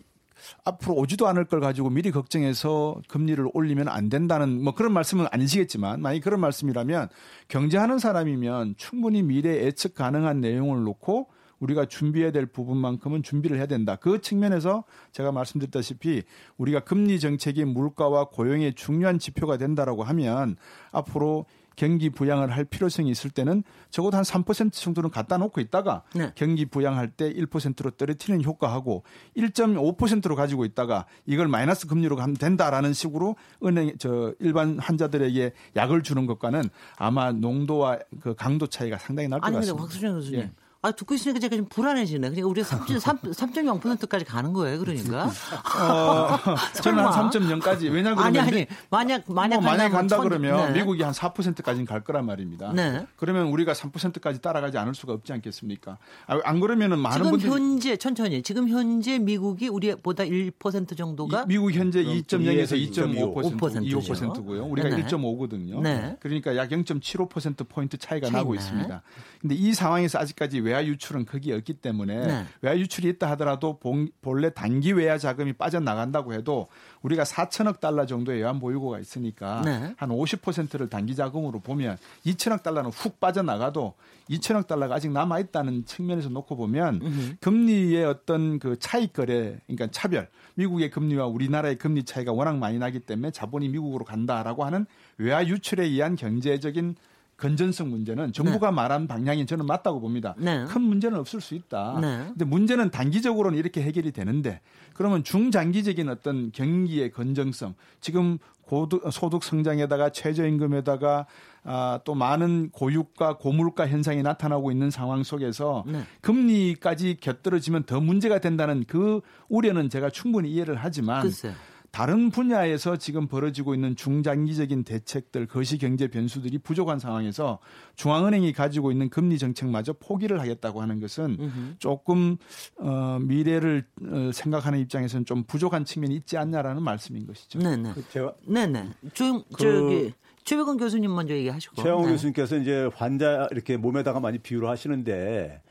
[0.63, 6.01] 앞으로 오지도 않을 걸 가지고 미리 걱정해서 금리를 올리면 안 된다는 뭐 그런 말씀은 아니시겠지만
[6.01, 7.09] 만약 그런 말씀이라면
[7.47, 11.27] 경제하는 사람이면 충분히 미래 예측 가능한 내용을 놓고
[11.61, 13.95] 우리가 준비해야 될 부분만큼은 준비를 해야 된다.
[13.95, 16.23] 그 측면에서 제가 말씀드렸다시피
[16.57, 20.57] 우리가 금리 정책이 물가와 고용의 중요한 지표가 된다라고 하면
[20.91, 21.45] 앞으로
[21.77, 26.31] 경기 부양을 할 필요성이 있을 때는 적어도 한 3% 정도는 갖다 놓고 있다가 네.
[26.35, 29.03] 경기 부양할 때 1%로 떨어뜨리는 효과하고
[29.37, 36.25] 1.5%로 가지고 있다가 이걸 마이너스 금리로 가면 된다라는 식으로 은행 저 일반 환자들에게 약을 주는
[36.25, 36.63] 것과는
[36.97, 39.83] 아마 농도와 그 강도 차이가 상당히 날것 아니 근데 같습니다.
[39.83, 40.39] 박수정 교수님.
[40.41, 40.51] 예.
[40.83, 42.31] 아 듣고 있으니까 제가 좀 불안해지네.
[42.31, 44.79] 그러니까 우리가 3.0%까지 가는 거예요.
[44.79, 45.25] 그러니까.
[45.27, 46.39] 어,
[46.81, 47.59] 저는 한 설마.
[47.59, 50.79] 3.0까지 왜냐 그러면 아니 아니 미- 만약 만약 뭐 만약에 간다면 간다 천- 그러면 네.
[50.79, 52.73] 미국이 한 4%까지는 갈 거란 말입니다.
[52.73, 53.05] 네.
[53.15, 55.99] 그러면 우리가 3%까지 따라가지 않을 수가 없지 않겠습니까?
[56.25, 61.47] 아, 안 그러면은 많은 지금 분들이 현재 천천히 지금 현재 미국이 우리보다 1% 정도가 이-
[61.47, 63.99] 미국 현재 그럼 2.0에서 2.25%, 2.5% 5%죠.
[63.99, 64.65] 25%고요.
[64.65, 65.05] 우리가 네네.
[65.05, 65.81] 1.5거든요.
[65.81, 66.17] 네.
[66.19, 68.59] 그러니까 약 0.75% 포인트 차이가 차이 나고 나.
[68.59, 69.01] 있습니다.
[69.41, 72.45] 근데 이 상황에서 아직까지 외화 유출은 거기 없기 때문에 네.
[72.61, 76.67] 외화 유출이 있다 하더라도 본- 본래 단기 외화 자금이 빠져나간다고 해도
[77.01, 79.93] 우리가 4천억 달러 정도의 외환 보유고가 있으니까 네.
[79.97, 83.93] 한 50%를 단기 자금으로 보면 2천억 달러는 훅 빠져나가도
[84.29, 90.29] 2천억 달러가 아직 남아 있다는 측면에서 놓고 보면 금리의 어떤 그 차익 거래 그러니까 차별
[90.55, 94.85] 미국의 금리와 우리나라의 금리 차이가 워낙 많이 나기 때문에 자본이 미국으로 간다라고 하는
[95.17, 96.95] 외화 유출에 의한 경제적인
[97.41, 100.35] 건전성 문제는 정부가 말한 방향이 저는 맞다고 봅니다.
[100.37, 100.63] 네.
[100.65, 101.97] 큰 문제는 없을 수 있다.
[101.99, 102.25] 네.
[102.27, 104.61] 근데 문제는 단기적으로는 이렇게 해결이 되는데
[104.93, 111.25] 그러면 중장기적인 어떤 경기의 건정성 지금 고도, 소득 성장에다가 최저임금에다가
[111.63, 116.03] 아, 또 많은 고유가 고물가 현상이 나타나고 있는 상황 속에서 네.
[116.21, 121.53] 금리까지 곁들어지면 더 문제가 된다는 그 우려는 제가 충분히 이해를 하지만 글쎄요.
[121.91, 127.59] 다른 분야에서 지금 벌어지고 있는 중장기적인 대책들, 거시 경제 변수들이 부족한 상황에서
[127.95, 132.37] 중앙은행이 가지고 있는 금리 정책마저 포기를 하겠다고 하는 것은 조금
[132.79, 137.59] 어, 미래를 어, 생각하는 입장에서는 좀 부족한 측면이 있지 않냐라는 말씀인 것이죠.
[137.59, 137.91] 네네.
[137.93, 138.89] 그 제가 네네.
[139.13, 140.13] 조, 그- 저기
[140.45, 141.81] 최백원 교수님 먼저 얘기하시고.
[141.83, 142.11] 최영호 네.
[142.13, 145.61] 교수님께서 이제 환자 이렇게 몸에다가 많이 비유를 하시는데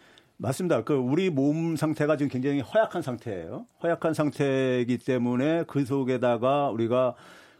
[0.43, 0.85] 맞습니다.
[0.85, 3.67] 그 우리 몸 상태가 지금 굉장히 허약한 상태예요.
[3.83, 7.15] 허약한 상태이기 때문에 그 속에다가 우리가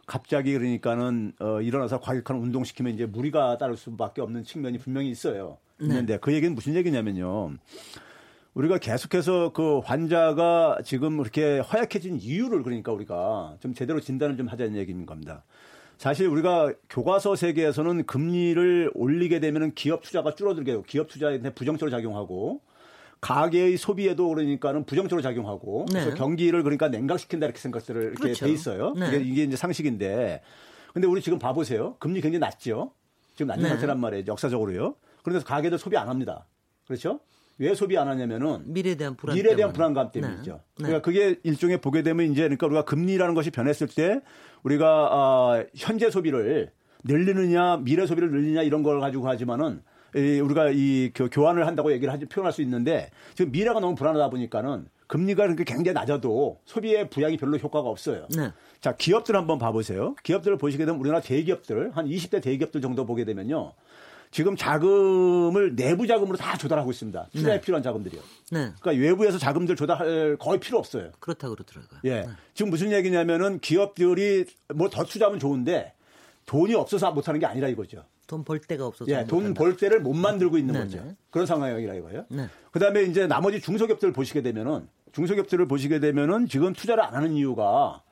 [0.07, 5.57] 갑자기 그러니까는 어, 일어나서 과격한 운동 시키면 이제 무리가 따를 수밖에 없는 측면이 분명히 있어요.
[5.79, 7.53] 있는데 그 얘기는 무슨 얘기냐면요.
[8.55, 14.75] 우리가 계속해서 그 환자가 지금 그렇게 허약해진 이유를 그러니까 우리가 좀 제대로 진단을 좀 하자는
[14.75, 15.43] 얘기인 겁니다.
[15.99, 22.59] 사실 우리가 교과서 세계에서는 금리를 올리게 되면은 기업 투자가 줄어들게 되고 기업 투자에 부정적으로 작용하고
[23.21, 26.01] 가계의 소비에도 그러니까는 부정적으로 작용하고 네.
[26.01, 28.45] 그래서 경기를 그러니까 냉각시킨다 이렇게 생각들을 이렇게 그렇죠.
[28.45, 28.93] 돼 있어요.
[28.95, 29.07] 네.
[29.07, 30.41] 이게, 이게 이제 상식인데
[30.93, 31.95] 근데 우리 지금 봐보세요.
[31.99, 32.91] 금리 굉장히 낮죠.
[33.35, 33.69] 지금 낮은 네.
[33.69, 34.25] 상태란 말이에요.
[34.27, 34.95] 역사적으로요.
[35.23, 36.47] 그런데 가계들 소비 안 합니다.
[36.87, 37.19] 그렇죠?
[37.59, 39.71] 왜 소비 안 하냐면은 미래에 대한 불안 미래에 대한.
[39.71, 40.53] 불안감 때문이죠.
[40.53, 40.59] 네.
[40.77, 44.21] 그러니까 그게 일종의 보게 되면 이제 그러니까 우리가 금리라는 것이 변했을 때
[44.63, 46.71] 우리가 아, 현재 소비를
[47.03, 49.83] 늘리느냐 미래 소비를 늘리느냐 이런 걸 가지고 하지만은 이
[50.15, 54.87] 우리가 이 교- 교환을 한다고 얘기를 하지 표현할 수 있는데 지금 미래가 너무 불안하다 보니까는
[55.07, 58.27] 금리가 그렇게 굉장히 낮아도 소비의 부양이 별로 효과가 없어요.
[58.35, 58.51] 네.
[58.79, 60.15] 자, 기업들 한번 봐보세요.
[60.23, 63.73] 기업들을 보시게 되면 우리나라 대기업들, 한 20대 대기업들 정도 보게 되면요.
[64.31, 67.27] 지금 자금을 내부 자금으로 다 조달하고 있습니다.
[67.33, 67.61] 투자에 네.
[67.61, 68.21] 필요한 자금들이요.
[68.51, 68.71] 네.
[68.79, 71.11] 그러니까 외부에서 자금들 조달할 거의 필요 없어요.
[71.19, 71.99] 그렇다 그러더라고요.
[72.05, 72.29] 예.
[72.53, 75.91] 지금 무슨 얘기냐면은 기업들이 뭐 더 투자하면 좋은데
[76.51, 78.03] 돈이 없어서 못하는 게 아니라 이거죠.
[78.27, 79.09] 돈 벌 데가 없어서.
[79.09, 79.53] 예, 돈.
[79.53, 80.85] 벌 때를 못 만들고 있는 네네.
[80.85, 81.15] 거죠.
[81.29, 82.25] 그런 상황이라 이거예요.
[82.29, 82.47] 네.
[82.71, 88.03] 그다음에 이제 나머지 중소기업들 보시게 되면은 중소기업들을 보시게 되면은 지금 투자를 안 하는 이유가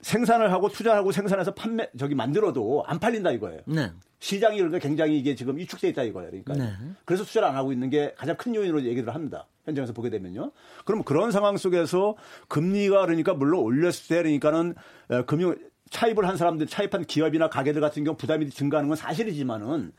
[0.00, 3.60] 생산을 하고 투자하고 생산해서 판매 저기 만들어도 안 팔린다 이거예요.
[3.66, 3.92] 네.
[4.18, 6.30] 시장이 그러니까 굉장히 이게 지금 위축돼 있다 이거예요.
[6.30, 6.72] 그러니까 네.
[7.04, 9.46] 그래서 투자를 안 하고 있는 게 가장 큰 요인으로 얘기를 합니다.
[9.66, 10.50] 현장에서 보게 되면요.
[10.84, 12.16] 그럼 그런 상황 속에서
[12.48, 14.74] 금리가 그러니까 물론 올렸을 때 그러니까는
[15.10, 15.54] 어, 금융
[15.92, 19.92] 차입을 한 사람들 차입한 기업이나 가게들 같은 경우 부담이 증가하는 건 사실이지만은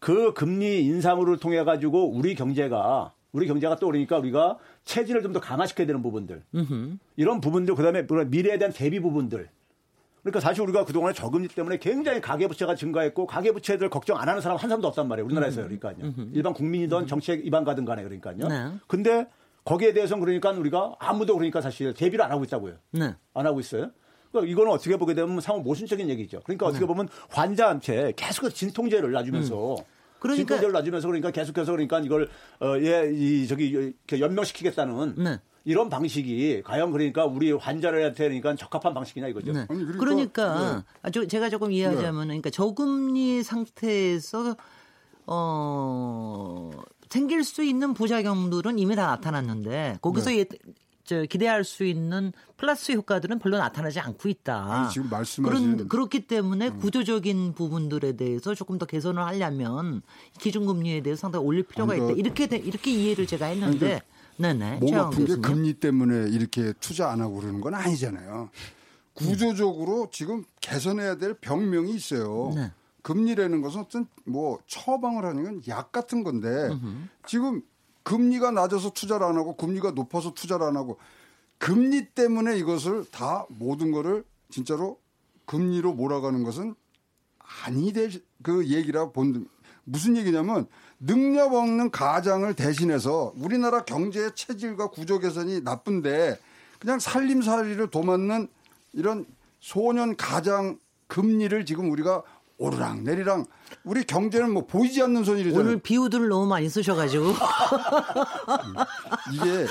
[0.00, 5.38] 그 금리 인상으로 통해 가지고 우리 경제가 우리 경제가 또 그러니까 우리가 체질을 좀 더
[5.40, 6.42] 강화시켜야 되는 부분들
[7.16, 9.48] 이런 부분들 그다음에 물론 미래에 대한 대비 부분들
[10.22, 14.68] 그러니까 사실 우리가 그동안에 저금리 때문에 굉장히 가계부채가 증가했고 가계부채들 걱정 안 하는 사람 한
[14.68, 15.24] 사람도 없단 말이에요.
[15.26, 15.64] 우리나라에서요.
[15.66, 16.12] 그러니까요.
[16.34, 18.48] 일반 국민이든 정책 입안가든 간에 그러니까요.
[18.48, 18.72] 네.
[18.86, 19.26] 근데
[19.64, 22.74] 거기에 대해서는 그러니까 우리가 아무도 그러니까 사실 대비를 안 하고 있다고요.
[22.90, 23.14] 네.
[23.32, 23.92] 안 하고 있어요.
[24.32, 26.40] 그러니까 이거는 어떻게 보게 되면 상호 모순적인 얘기죠.
[26.44, 26.70] 그러니까 네.
[26.70, 29.76] 어떻게 보면 환자한테 계속해서 진통제를 놔주면서
[30.18, 32.28] 그러니까- 진통제를 놔주면서 그러니까 계속해서 그러니까 이걸
[32.60, 35.40] 어예이 저기 이렇게 연명시키겠다는 네.
[35.64, 39.52] 이런 방식이 과연 그러니까 우리 환자들한테 그러니까 적합한 방식이냐 이거죠.
[39.52, 39.66] 네.
[39.68, 40.82] 아니, 그러니까- 그러니까, 네.
[41.02, 44.56] 아, 저, 제가 조금 이해하자면, 그러니까 저금리 상태에서
[45.26, 46.70] 어
[47.08, 50.38] 생길 수 있는 부작용들은 이미 다 나타났는데 거기서 네.
[50.38, 50.44] 예,
[51.10, 54.90] 저 기대할 수 있는 플러스 효과들은 별로 나타나지 않고 있다.
[54.92, 55.42] 지금 말씀하신
[55.76, 56.78] 그런 그렇기 때문에 음.
[56.78, 60.02] 구조적인 부분들에 대해서 조금 더 개선을 하려면
[60.38, 62.14] 기준금리에 대해서 상당히 올릴 필요가 아니, 있다.
[62.14, 64.02] 그- 이렇게 돼- 이렇게 이해를 제가 했는데,
[64.36, 64.76] 네네.
[64.76, 65.34] 몸 아픈 게.
[65.34, 68.48] 금리 때문에 이렇게 투자 안 하고 그러는 건 아니잖아요.
[69.14, 72.52] 구조적으로 지금 개선해야 될 병명이 있어요.
[72.54, 72.70] 네.
[73.02, 76.68] 금리라는 것은 어떤 뭐 처방을 하는 건 약 같은 건데
[77.26, 77.62] 지금
[78.02, 80.98] 금리가 낮아서 투자를 안 하고 금리가 높아서 투자를 안 하고
[81.58, 84.98] 금리 때문에 이것을 다 모든 거를 진짜로
[85.46, 86.74] 금리로 몰아가는 것은
[87.64, 89.46] 아니 될그 얘기라 본
[89.84, 90.66] 무슨 얘기냐면
[90.98, 96.38] 능력 없는 가장을 대신해서 우리나라 경제의 체질과 구조 개선이 나쁜데
[96.78, 98.48] 그냥 살림살이를 도맡는
[98.92, 99.26] 이런
[99.60, 102.22] 소년 가장 금리를 지금 우리가
[102.60, 103.46] 오르락 내리락
[103.84, 105.58] 우리 경제는 뭐 보이지 않는 손이잖아요.
[105.58, 107.24] 오늘 비유들을 너무 많이 쓰셔가지고
[109.32, 109.66] 이게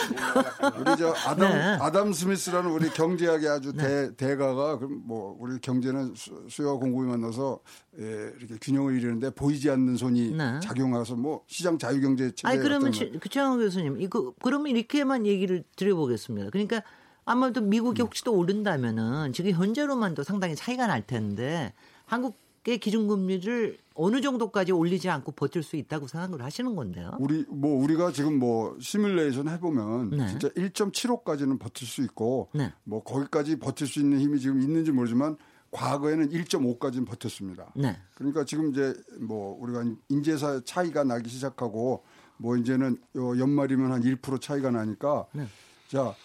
[0.80, 1.78] 우리 저 아담 네.
[1.80, 7.60] 아담 스미스라는 우리 경제학의 아주 대, 대가가 그럼 뭐 우리 경제는 수, 수요와 공급이 만나서
[7.99, 10.60] 예, 이렇게 균형을 이루는데 보이지 않는 손이 네.
[10.60, 15.63] 작용해서 뭐 시장 자유 경제 체제 아니 그러면 그 최영호 교수님 이거 그러면 이렇게만 얘기를
[15.75, 16.49] 드려보겠습니다.
[16.49, 16.82] 그러니까
[17.23, 21.71] 아마도 미국이 혹시 또 오른다면은 지금 현재로만도 상당히 차이가 날 텐데
[22.06, 27.17] 한국의 기준금리를 어느 정도까지 올리지 않고 버틸 수 있다고 생각을 하시는 건데요.
[27.19, 30.28] 우리 뭐 우리가 지금 뭐 시뮬레이션 해보면 네.
[30.28, 32.72] 진짜 1.75까지는 버틸 수 있고 네.
[32.84, 35.38] 뭐 거기까지 버틸 수 있는 힘이 지금 있는지 모르지만
[35.72, 37.72] 과거에는 1.5까지는 버텼습니다.
[37.76, 37.98] 네.
[38.15, 42.04] 그러니까 지금 이제 뭐 우리가 인재사 차이가 나기 시작하고
[42.38, 45.45] 뭐 이제는 요 연말이면 한 1% 차이가 나니까 네.
[45.88, 46.15] 자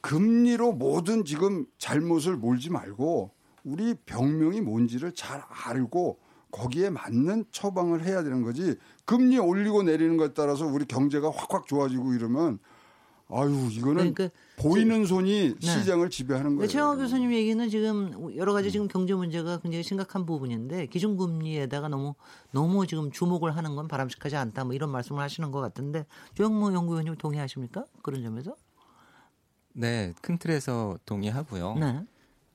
[0.00, 3.30] 금리로 모든 지금 잘못을 몰지 말고
[3.64, 6.18] 우리 병명이 뭔지를 잘 알고
[6.50, 12.14] 거기에 맞는 처방을 해야 되는 거지 금리 올리고 내리는 것에 따라서 우리 경제가 확확 좋아지고
[12.14, 12.58] 이러면
[13.30, 15.66] 아유 이거는 그러니까 보이는 손이 네.
[15.66, 16.66] 시장을 지배하는 거예요.
[16.66, 22.14] 최영호 교수님 얘기는 지금 여러 가지 지금 경제 문제가 굉장히 심각한 부분인데 기준금리에다가 너무
[22.52, 27.16] 너무 지금 주목을 하는 건 바람직하지 않다 뭐 이런 말씀을 하시는 것 같은데 조영모 연구위원님
[27.16, 28.56] 동의하십니까 그런 점에서?
[29.74, 31.74] 네, 큰 틀에서 동의하고요.
[31.74, 32.02] 네.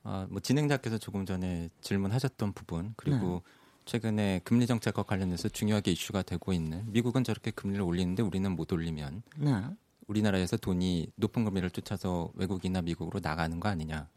[0.04, 3.42] 아, 뭐 진행자께서 조금 전에 질문하셨던 부분 그리고
[3.86, 9.24] 최근에 금리 정책과 관련해서 중요하게 이슈가 되고 있는 미국은 저렇게 금리를 올리는데 우리는 못 올리면
[9.38, 9.64] 네.
[10.08, 14.10] 우리나라에서 돈이 높은 금리를 쫓아서 외국이나 미국으로 나가는 거 아니냐.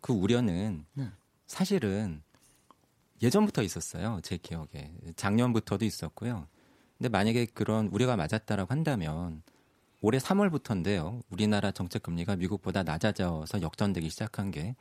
[0.00, 1.10] 그 우려는 네.
[1.46, 2.22] 사실은
[3.22, 4.20] 예전부터 있었어요.
[4.22, 4.92] 제 기억에.
[5.16, 6.46] 작년부터도 있었고요.
[6.98, 9.42] 근데 만약에 그런 우려가 맞았다라고 한다면
[10.00, 11.22] 올해 3월부터인데요.
[11.30, 14.76] 우리나라 정책 금리가 미국보다 낮아져서 역전되기 시작한 게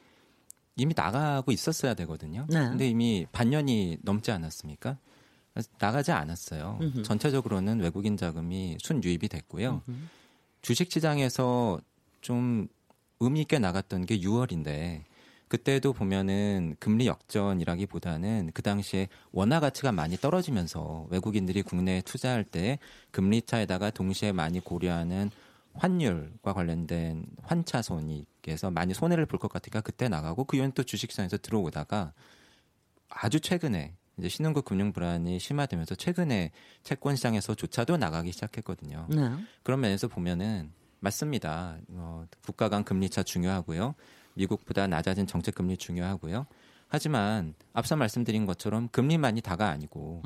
[0.75, 2.45] 이미 나가고 있었어야 되거든요.
[2.49, 2.59] 네.
[2.59, 4.97] 근데 이미 반년이 넘지 않았습니까?
[5.79, 6.79] 나가지 않았어요.
[7.03, 9.81] 전체적으로는 외국인 자금이 순유입이 됐고요.
[10.61, 11.79] 주식 시장에서
[12.21, 12.67] 좀
[13.21, 15.03] 의미 있게 나갔던 게 6월인데
[15.47, 22.79] 그때도 보면은 금리 역전이라기보다는 그 당시에 원화 가치가 많이 떨어지면서 외국인들이 국내에 투자할 때
[23.11, 25.29] 금리 차에다가 동시에 많이 고려하는
[25.75, 31.37] 환율과 관련된 환차손이 그래서 많이 손해를 볼 것 같으니까 그때 나가고 그 이후에 또 주식시장에서
[31.37, 32.13] 들어오다가
[33.09, 36.51] 아주 최근에 이제 신흥국 금융 불안이 심화되면서 최근에
[36.83, 39.07] 채권 시장에서조차도 나가기 시작했거든요.
[39.09, 39.29] 네.
[39.63, 41.77] 그런 면에서 보면은 맞습니다.
[41.89, 43.93] 어, 국가 간 금리 차 중요하고요.
[44.35, 46.45] 미국보다 낮아진 정책 금리 중요하고요.
[46.87, 50.21] 하지만 앞서 말씀드린 것처럼 금리만이 다가 아니고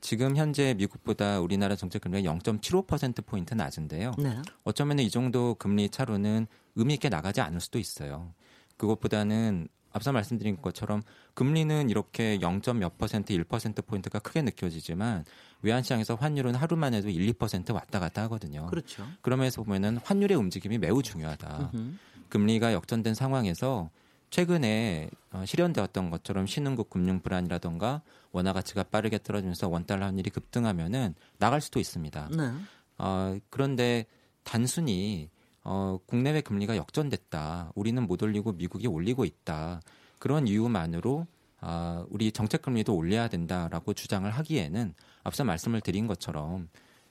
[0.00, 4.12] 지금 현재 미국보다 우리나라 정책 금리가 0.75% 포인트 낮은데요.
[4.18, 4.40] 네.
[4.64, 8.32] 어쩌면 이 정도 금리 차로는 의미 있게 나가지 않을 수도 있어요.
[8.76, 11.02] 그것보다는 앞서 말씀드린 것처럼
[11.34, 12.60] 금리는 이렇게 0.
[12.78, 15.24] 몇 퍼센트, 1% 포인트가 크게 느껴지지만
[15.62, 18.66] 외환 시장에서 환율은 하루만 해도 1, 2% 왔다 갔다 하거든요.
[18.66, 19.04] 그렇죠.
[19.20, 21.70] 그러면서 보면은 환율의 움직임이 매우 중요하다.
[21.74, 21.98] 음.
[22.28, 23.90] 금리가 역전된 상황에서
[24.30, 31.60] 최근에 어, 실현되었던 것처럼 신흥국 금융 불안이라던가 원화 가치가 빠르게 떨어지면서 원달러 환율이 급등하면은 나갈
[31.60, 32.30] 수도 있습니다.
[32.36, 32.52] 네.
[32.98, 34.06] 어, 그런데
[34.44, 35.28] 단순히
[35.62, 37.72] 어, 국내외 금리가 역전됐다.
[37.74, 39.80] 우리는 못 올리고 미국이 올리고 있다.
[40.18, 41.26] 그런 이유만으로
[41.60, 46.68] 아, 우리 정책 금리도 올려야 된다라고 주장을 하기에는 앞서 말씀을 드린 것처럼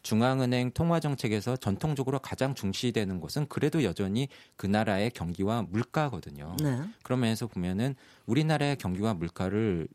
[0.10, 6.58] 중앙은행 통화 정책에서 전통적으로 가장 중시되는 것은 그래도 여전히 그 나라의 경기와 물가거든요.
[6.63, 6.82] 네.
[7.04, 7.93] 그런 면에서 보면은
[8.26, 9.88] 우리나라의 경기와 물가를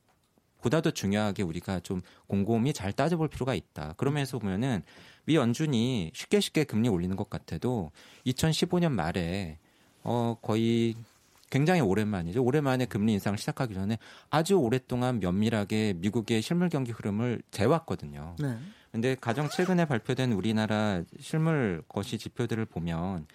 [0.60, 3.94] 보다도 중요하게 우리가 좀 곰곰이 잘 따져볼 필요가 있다.
[3.96, 4.84] 그러면서 보면은
[5.24, 7.90] 미 연준이 쉽게 쉽게 금리 올리는 것 같아도
[8.24, 9.58] 2015년 말에
[10.04, 10.94] 어 거의
[11.50, 12.40] 굉장히 오랜만이죠.
[12.44, 13.98] 오랜만에 금리 인상을 시작하기 전에
[14.30, 18.36] 아주 오랫동안 면밀하게 미국의 실물 경기 흐름을 재왔거든요.
[18.38, 18.56] 네.
[18.94, 23.26] 근데 가장 최근에 발표된 우리나라 실물 거시 지표들을 보면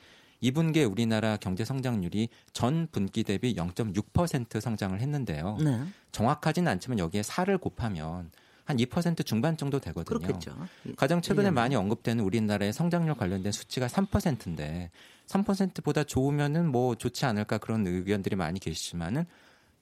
[0.41, 5.57] 2분기에 우리나라 경제 성장률이 전 분기 대비 0.6% 성장을 했는데요.
[5.61, 5.83] 네.
[6.13, 8.31] 정확하진 않지만 여기에 4를 곱하면
[8.63, 10.19] 한 2% 중반 정도 되거든요.
[10.19, 10.55] 그렇겠죠.
[10.95, 11.51] 가장 최근에 예.
[11.51, 14.91] 많이 언급되는 우리나라의 성장률 관련된 수치가 3%인데
[15.27, 19.25] 3%보다 좋으면은 뭐 좋지 않을까 그런 의견들이 많이 계시지만은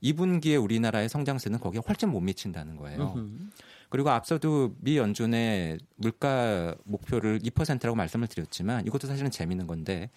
[0.02, 3.14] 2분기에 우리나라의 성장세는 거기에 훨씬 못 미친다는 거예요.
[3.16, 3.50] 음흠.
[3.90, 10.10] 그리고 앞서도 미 연준의 물가 목표를 2%라고 말씀을 드렸지만 이것도 사실은 재밌는 건데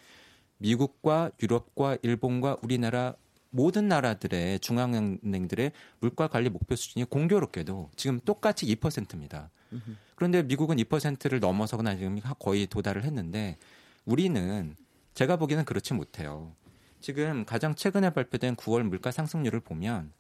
[0.59, 3.15] 미국과 유럽과 일본과 우리나라
[3.51, 9.51] 모든 나라들의 중앙은행들의 물가 관리 목표 수준이 공교롭게도 지금 똑같이 2%입니다.
[10.15, 13.57] 그런데 미국은 2%를 넘어서거나 지금 거의 도달을 했는데
[14.05, 14.77] 우리는
[15.15, 16.55] 제가 보기에는 그렇지 못해요.
[17.01, 20.13] 지금 가장 최근에 발표된 9월 물가 상승률을 보면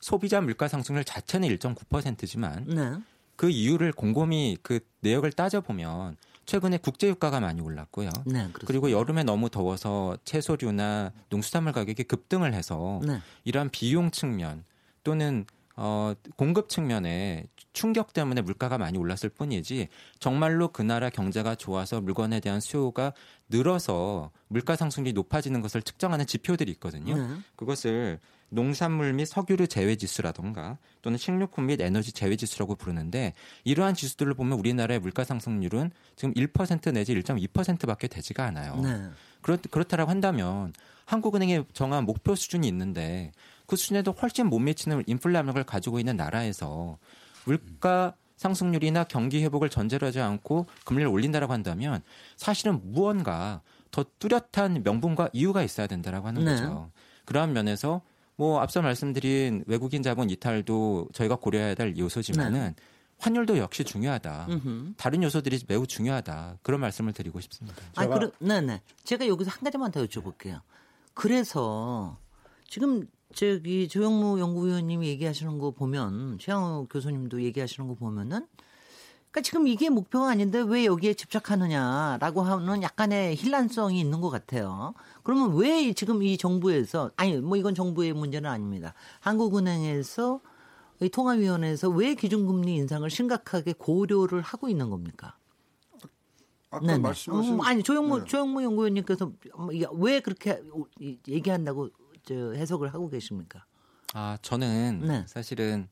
[0.00, 2.92] 소비자 물가 상승률 자체는 1.9%지만 네.
[3.36, 8.10] 그 이유를 곰곰이 그 내역을 따져보면 최근에 국제 유가가 많이 올랐고요.
[8.24, 8.48] 네.
[8.64, 13.20] 그리고 여름에 너무 더워서 채소류나 농수산물 가격이 급등을 해서 네.
[13.44, 14.64] 이러한 비용 측면
[15.04, 15.44] 또는
[15.76, 22.40] 어, 공급 측면에 충격 때문에 물가가 많이 올랐을 뿐이지 정말로 그 나라 경제가 좋아서 물건에
[22.40, 23.12] 대한 수요가
[23.48, 27.16] 늘어서 물가 상승률이 높아지는 것을 측정하는 지표들이 있거든요.
[27.16, 27.36] 네.
[27.54, 28.18] 그것을
[28.50, 33.34] 농산물 및 석유류 제외 지수라던가 또는 식료품 및 에너지 제외 지수라고 부르는데
[33.64, 38.76] 이러한 지수들을 보면 우리나라의 물가 상승률은 지금 1% 내지 1.2%밖에 되지가 않아요.
[38.76, 39.10] 네.
[39.42, 40.72] 그렇, 그렇다라고 한다면
[41.04, 43.32] 한국은행이 정한 목표 수준이 있는데
[43.66, 46.98] 그 수준에도 훨씬 못 미치는 인플레 압력을 가지고 있는 나라에서
[47.44, 52.02] 물가 상승률이나 경기 회복을 전제로 하지 않고 금리를 올린다라고 한다면
[52.36, 56.52] 사실은 무언가 더 뚜렷한 명분과 이유가 있어야 된다라고 하는 네.
[56.52, 56.90] 거죠.
[57.24, 58.00] 그러한 면에서
[58.38, 62.72] 뭐 앞서 말씀드린 외국인 자본 이탈도 저희가 고려해야 될 요소지만은
[63.18, 64.46] 환율도 역시 중요하다.
[64.48, 64.54] 네.
[64.54, 64.92] 음흠.
[64.96, 66.58] 다른 요소들이 매우 중요하다.
[66.62, 67.76] 그런 말씀을 드리고 싶습니다.
[67.96, 68.80] 아, 제가- 그러, 네네.
[69.02, 70.60] 제가 여기서 한 가지만 더 여쭤볼게요.
[71.14, 72.16] 그래서
[72.68, 78.46] 지금 저기 조영무 연구위원님이 얘기하시는 거 보면 최양호 교수님도 얘기하시는 거 보면은
[79.30, 84.94] 그러니까 지금 이게 목표가 아닌데 왜 여기에 집착하느냐라고 하는 약간의 hir란성이 있는 것 같아요.
[85.22, 88.94] 그러면 왜 지금 이 정부에서 아니 뭐 이건 정부의 문제는 아닙니다.
[89.20, 90.40] 한국은행에서
[91.00, 95.36] 이 통화위원회에서 왜 기준금리 인상을 심각하게 고려를 하고 있는 겁니까?
[96.70, 96.98] 아까 네네.
[96.98, 98.24] 말씀하신 음, 아니 조영무 네.
[98.24, 100.60] 조영무 연구위원님께서 뭐왜 그렇게
[101.26, 101.90] 얘기한다고
[102.24, 103.64] 저 해석을 하고 계십니까?
[104.14, 105.24] 아, 저는 네.
[105.26, 105.88] 사실은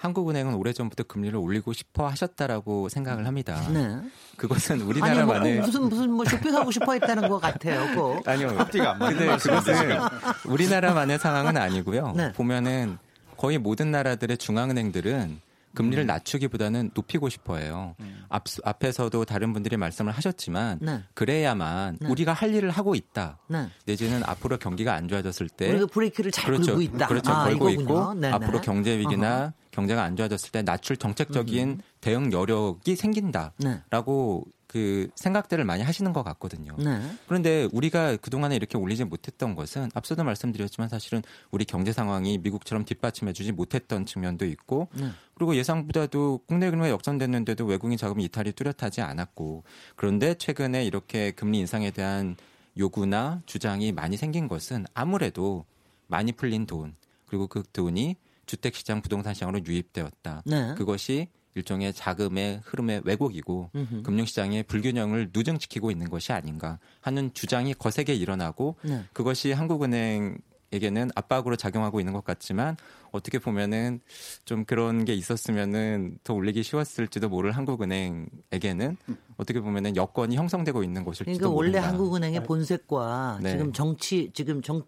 [0.00, 3.60] 한국은행은 오래전부터 금리를 올리고 싶어 하셨다라고 생각을 합니다.
[3.68, 4.00] 네.
[4.38, 7.94] 그것은 아니 뭐 우리나라만의 무슨 무슨 뭐 쇼핑하고 싶어 했다는 것 같아요.
[7.94, 8.24] 꼭.
[8.26, 8.56] 아니요.
[8.58, 9.98] 앞뒤가 안 맞는 그것은
[10.46, 12.14] 우리나라만의 상황은 아니고요.
[12.16, 12.32] 네.
[12.32, 12.96] 보면은
[13.36, 15.38] 거의 모든 나라들의 중앙은행들은
[15.74, 17.94] 금리를 낮추기보다는 높이고 싶어해요.
[18.28, 21.02] 앞, 앞에서도 다른 분들이 말씀을 하셨지만 네.
[21.14, 22.08] 그래야만 네.
[22.08, 23.38] 우리가 할 일을 하고 있다.
[23.48, 23.68] 네.
[23.86, 26.74] 내지는 앞으로 경기가 안 좋아졌을 때 우리가 브레이크를 잘 그렇죠.
[26.74, 27.06] 걸고 있다.
[27.06, 27.32] 그렇죠.
[27.32, 27.82] 아, 걸고 이거군요.
[28.00, 28.32] 있고 네네.
[28.34, 29.52] 앞으로 경제 위기나 어허.
[29.70, 34.52] 경제가 안 좋아졌을 때 낮출 정책적인 대응 여력이 생긴다라고 네.
[34.70, 36.76] 그 생각들을 많이 하시는 것 같거든요.
[36.78, 37.00] 네.
[37.26, 43.50] 그런데 우리가 그동안에 이렇게 올리지 못했던 것은 앞서도 말씀드렸지만 사실은 우리 경제 상황이 미국처럼 뒷받침해주지
[43.50, 45.10] 못했던 측면도 있고 네.
[45.34, 49.64] 그리고 예상보다도 국내 금리가 역전됐는데도 외국인 자금 이탈이 뚜렷하지 않았고
[49.96, 52.36] 그런데 최근에 이렇게 금리 인상에 대한
[52.78, 55.64] 요구나 주장이 많이 생긴 것은 아무래도
[56.06, 56.94] 많이 풀린 돈
[57.26, 58.14] 그리고 그 돈이
[58.46, 60.44] 주택 시장 부동산 시장으로 유입되었다.
[60.46, 60.74] 네.
[60.76, 64.02] 그것이 일종의 자금의 흐름의 왜곡이고 음흠.
[64.02, 69.04] 금융시장의 불균형을 누증시키고 있는 것이 아닌가 하는 주장이 거세게 일어나고 네.
[69.12, 72.76] 그것이 한국은행에게는 압박으로 작용하고 있는 것 같지만
[73.12, 74.00] 어떻게 보면은
[74.44, 78.96] 좀 그런 게 있었으면은 더 올리기 쉬웠을지도 모를 한국은행에게는
[79.36, 81.88] 어떻게 보면은 여건이 형성되고 있는 것일지도 그러니까 원래 모른다.
[81.88, 83.52] 한국은행의 본색과 네.
[83.52, 84.82] 지금 정치 지금 정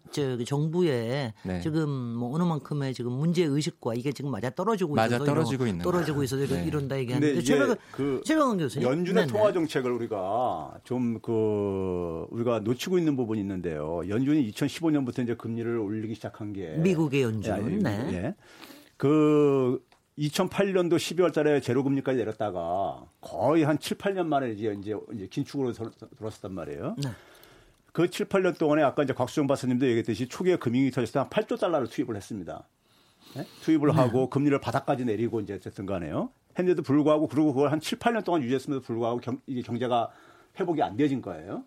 [0.45, 1.61] 정부의 네.
[1.61, 5.67] 지금 뭐 어느 만큼의 지금 문제 의식과 이게 지금 맞아 떨어지고 맞아 있어서 떨어지고 이런,
[5.69, 6.23] 있는 떨어지고.
[6.23, 6.67] 있어서 이런, 네.
[6.67, 8.21] 이런다 얘기하는데 이게 최병 그
[8.57, 9.27] 교수님 연준의 네네.
[9.27, 14.01] 통화 정책을 우리가 좀 그 우리가 놓치고 있는 부분이 있는데요.
[14.07, 18.12] 연준이 2015년부터 이제 금리를 올리기 시작한 게 미국의 연준 예, 예, 네.
[18.13, 18.35] 예.
[18.97, 19.83] 그
[20.17, 25.73] 2008년도 12월 달에 제로 금리까지 내렸다가 거의 한 7, 8년 만에 이제 이제, 이제 긴축으로
[25.73, 26.95] 들- 들어섰단 말이에요.
[27.03, 27.09] 네.
[27.91, 31.59] 그 7, 8년 동안에 아까 이제 곽수정 박사님도 얘기했듯이 초기에 금융이 터졌을 때 한 8조
[31.59, 32.67] 달러를 투입을 했습니다.
[33.37, 33.45] 예?
[33.61, 36.29] 투입을 하고 금리를 바닥까지 내리고 이제 어쨌든 간에요.
[36.57, 40.09] 했는데도 불구하고 그리고 그걸 한 7, 8년 동안 유지했음에도 불구하고 경, 이게 경제가
[40.59, 41.63] 회복이 안 되어진 거예요.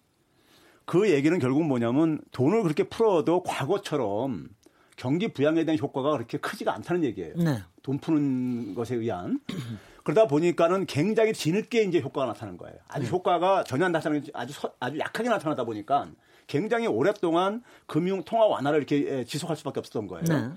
[0.84, 4.48] 그 얘기는 결국 뭐냐면 돈을 그렇게 풀어도 과거처럼
[4.96, 7.34] 경기 부양에 대한 효과가 그렇게 크지가 않다는 얘기예요.
[7.36, 7.62] 네.
[7.82, 9.40] 돈 푸는 것에 의한.
[10.04, 12.76] 그러다 보니까는 굉장히 뒤늦게 이제 효과가 나타나는 거예요.
[12.88, 16.08] 아주 효과가 전혀 안 나타나는 게 아주 서- 아주 약하게 나타나다 보니까
[16.46, 20.24] 굉장히 오랫동안 금융 통화 완화를 이렇게 예, 지속할 수밖에 없었던 거예요.
[20.24, 20.48] 네.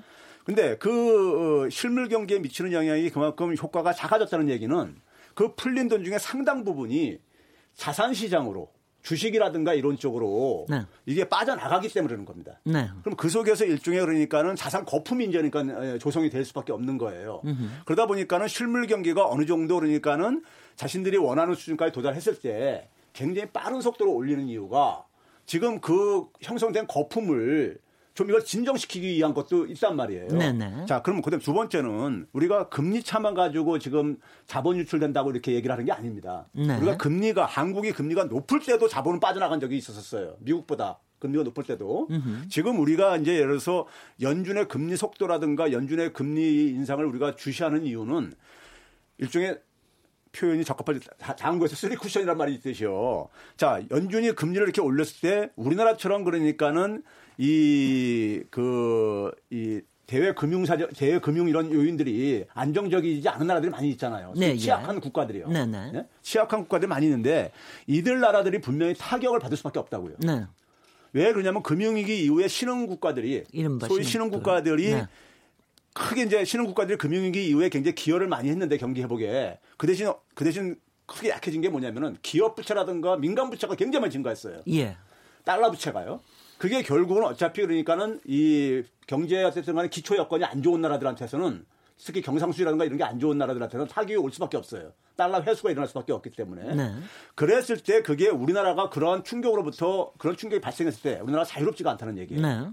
[0.46, 4.96] 근데 그 어, 실물 경기에 미치는 영향이 그만큼 효과가 작아졌다는 얘기는
[5.34, 7.20] 그 풀린 돈 중에 상당 부분이
[7.74, 8.72] 자산 시장으로
[9.02, 10.82] 주식이라든가 이런 쪽으로 네.
[11.06, 12.60] 이게 빠져나가기 때문에 그러는 겁니다.
[12.64, 12.90] 네.
[13.04, 17.42] 그럼 그 속에서 일종의 그러니까는 자산 거품이 이제 그러니까 조성이 될 수밖에 없는 거예요.
[17.86, 20.44] 그러다 보니까는 실물 경기가 어느 정도 그러니까는
[20.76, 25.06] 자신들이 원하는 수준까지 도달했을 때 굉장히 빠른 속도로 올리는 이유가
[25.46, 27.80] 지금 그 형성된 거품을
[28.20, 30.28] 좀 이걸 진정시키기 위한 것도 있단 말이에요.
[30.28, 30.88] 네네.
[30.88, 35.86] 자, 그럼 그다음 두 번째는 우리가 금리 차만 가지고 지금 자본 유출된다고 이렇게 얘기를 하는
[35.86, 36.46] 게 아닙니다.
[36.52, 36.76] 네.
[36.80, 40.36] 우리가 금리가 한국이 금리가 높을 때도 자본은 빠져나간 적이 있었었어요.
[40.40, 42.10] 미국보다 금리가 높을 때도
[42.50, 43.88] 지금 우리가 이제 예를 들어서
[44.20, 48.34] 연준의 금리 속도라든가 연준의 금리 인상을 우리가 주시하는 이유는
[49.20, 49.62] 일종의
[50.34, 51.00] 표현이 적합하지
[51.38, 53.30] 당구에서 쓰리 쿠션이란 말이 있듯이요.
[53.56, 57.02] 자, 연준이 금리를 이렇게 올렸을 때 우리나라처럼 그러니까는
[57.40, 64.34] 이 그 이 대외 금융사 대외 금융 이런 요인들이 안정적이지 않은 나라들이 많이 있잖아요.
[64.36, 64.58] 네, 예.
[64.58, 65.48] 취약한 국가들이요.
[65.50, 65.92] 네네.
[65.94, 66.06] 예?
[66.24, 67.52] 취약한 국가들이 많이 있는데
[67.86, 70.16] 이들 나라들이 분명히 타격을 받을 수밖에 없다고요.
[70.26, 70.46] 네.
[71.14, 73.44] 왜 그러냐면 금융위기 이후에 신흥 국가들이
[73.88, 74.54] 소위 신흥 국가.
[74.54, 75.08] 국가들이 네.
[75.94, 80.44] 크게 이제 신흥 국가들이 금융위기 이후에 굉장히 기여를 많이 했는데 경기 회복에 그 대신 그
[80.44, 80.76] 대신
[81.06, 84.62] 크게 약해진 게 뭐냐면은 기업 부채라든가 민간 부채가 굉장히 많이 증가했어요.
[84.70, 84.98] 예.
[85.46, 86.22] 달러 부채가요.
[86.60, 91.66] 그게 결국은 어차피 그러니까는 이 경제 어쨌든 간에 기초 여건이 안 좋은 나라들한테서는
[91.98, 94.92] 특히 경상수지라든가 이런 게 안 좋은 나라들한테는 타격이 올 수밖에 없어요.
[95.16, 96.76] 달러 회수가 일어날 수밖에 없기 때문에.
[96.76, 96.92] 네.
[97.36, 102.42] 그랬을 때 그게 우리나라가 그런 충격으로부터 그런 충격이 발생했을 때 우리나라가 자유롭지가 않다는 얘기예요.
[102.42, 102.68] 네.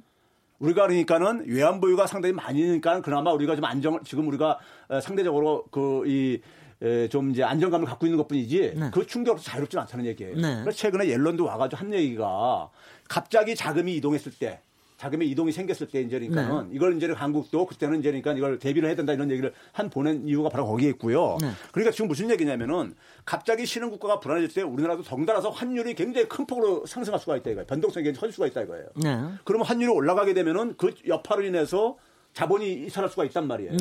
[0.58, 4.58] 우리가 그러니까는 외환 보유가 상당히 많으니까 그나마 우리가 좀 안정 지금 우리가
[4.88, 8.90] 어, 상대적으로 그이좀 이제 안정감을 갖고 있는 것 뿐이지 네.
[8.92, 10.36] 그 충격으로서 자유롭지 않다는 얘기예요.
[10.36, 10.60] 네.
[10.62, 12.70] 그래서 최근에 옐런도 와가지고 한 얘기가
[13.08, 14.60] 갑자기 자금이 이동했을 때
[14.96, 16.74] 자금의 이동이 생겼을 때 이제 그러니까는 네.
[16.74, 20.48] 이걸 이제 한국도 그때는 이제 그러니까 이걸 대비를 해야 된다 이런 얘기를 한 보낸 이유가
[20.48, 21.36] 바로 거기에 있고요.
[21.40, 21.50] 네.
[21.72, 22.94] 그러니까 지금 무슨 얘기냐면은
[23.24, 27.66] 갑자기 신흥 국가가 불안해질 때 우리나라도 덩달아서 환율이 굉장히 큰 폭으로 상승할 수가 있다 이거예요.
[27.66, 28.86] 변동성이 굉장히 커질 수가 있다 이거예요.
[28.96, 29.22] 네.
[29.44, 31.96] 그러면 환율이 올라가게 되면은 그 여파로 인해서
[32.32, 33.76] 자본이 이탈할 수가 있단 말이에요.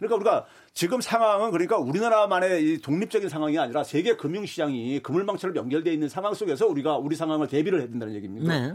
[0.00, 0.08] 네.
[0.08, 5.92] 그러니까 우리가 지금 상황은 그러니까 우리나라만의 이 독립적인 상황이 아니라 세계 금융 시장이 그물망처럼 연결되어
[5.92, 8.58] 있는 상황 속에서 우리가 우리 상황을 대비를 해야 된다는 얘기입니다.
[8.58, 8.74] 네.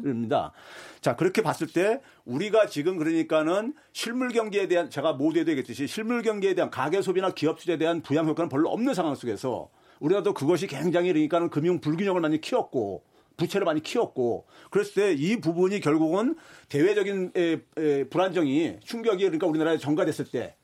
[1.01, 6.53] 자, 그렇게 봤을 때 우리가 지금 그러니까는 실물 경기에 대한 제가 모두에도 얘기했듯이 실물 경기에
[6.53, 9.69] 대한 가계 소비나 기업 투자에 대한 부양 효과는 별로 없는 상황 속에서
[9.99, 13.03] 우리나라도 그것이 굉장히 그러니까는 금융 불균형을 많이 키웠고
[13.37, 16.35] 부채를 많이 키웠고 그랬을 때 이 부분이 결국은
[16.69, 20.55] 대외적인 에, 에, 불안정이 충격이 그러니까 우리나라에 전가됐을 때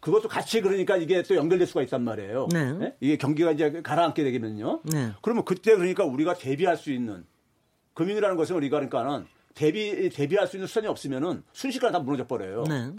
[0.00, 2.48] 그것도 같이 그러니까 이게 또 연결될 수가 있단 말이에요.
[2.52, 2.76] 네.
[2.80, 2.96] 예?
[3.00, 4.80] 이게 경기가 이제 가라앉게 되면요.
[4.84, 5.12] 네.
[5.22, 7.24] 그러면 그때 그러니까 우리가 대비할 수 있는
[7.94, 12.64] 금융이라는 것은 우리가 그러니까는 대비 대비할 수 있는 수단이 없으면은 순식간에 다 무너져 버려요.
[12.68, 12.92] 네.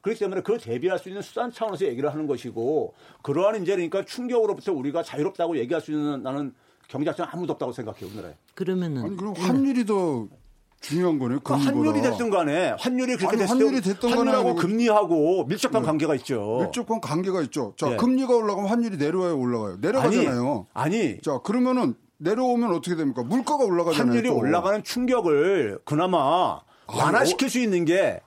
[0.00, 4.72] 그렇기 때문에 그 대비할 수 있는 수단 차원에서 얘기를 하는 것이고 그러한 이제 그러니까 충격으로부터
[4.72, 6.54] 우리가 자유롭다고 얘기할 수 있는 나는
[6.88, 8.34] 경제학자는 아무도 없다고 생각해요 우리나라에.
[8.54, 10.28] 그러면은 아니 그럼 환율이 더
[10.80, 11.40] 중요한 거네요.
[11.40, 11.70] 그러니까.
[11.70, 16.14] 환율이 됐든 간에 환율이 그렇게 아니, 됐을 환율이 때 됐든 간에 환율하고 금리하고 밀접한 관계가
[16.16, 16.58] 있죠.
[16.62, 17.74] 밀접한 관계가 있죠.
[17.76, 17.96] 자, 예.
[17.96, 19.78] 금리가 올라가면 환율이 내려와요, 올라가요.
[19.80, 20.66] 내려가잖아요.
[20.74, 23.22] 아니, 아니 자, 그러면은 내려오면 어떻게 됩니까?
[23.22, 24.10] 물가가 올라가잖아요.
[24.10, 24.36] 환율이 또.
[24.36, 28.20] 올라가는 충격을 그나마 완화시킬 수 있는 게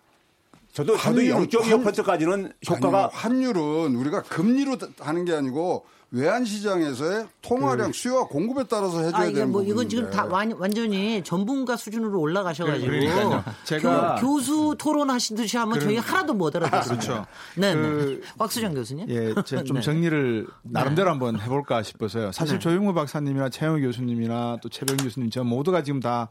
[0.73, 7.91] 저도 저도 환율, 0.25%까지는 효과가 아니, 환율은 우리가 금리로 하는 게 아니고 외환 시장에서의 통화량
[7.93, 9.72] 수요와 공급에 따라서 해줘야 아, 이게 되는 뭐 부분인데.
[9.72, 13.43] 이건 지금 다 완, 완전히 전문가 수준으로 올라가셔가지고 그러니까요.
[13.66, 17.05] 제가- 교, 수 토론 하시듯이 하면 저희 하나도 못 알아듣습니다.
[17.05, 17.26] 그렇죠.
[17.55, 17.82] 네, 네.
[17.82, 19.07] 그- 곽수정 교수님.
[19.10, 19.82] 예, 제가 좀 네.
[19.82, 22.32] 정리를 나름대로 한번 해볼까 싶어서요.
[22.32, 22.60] 사실 네.
[22.60, 26.30] 조용무 박사님이나 최영우 교수님이나 또 최병 교수님 저 모두가 지금 다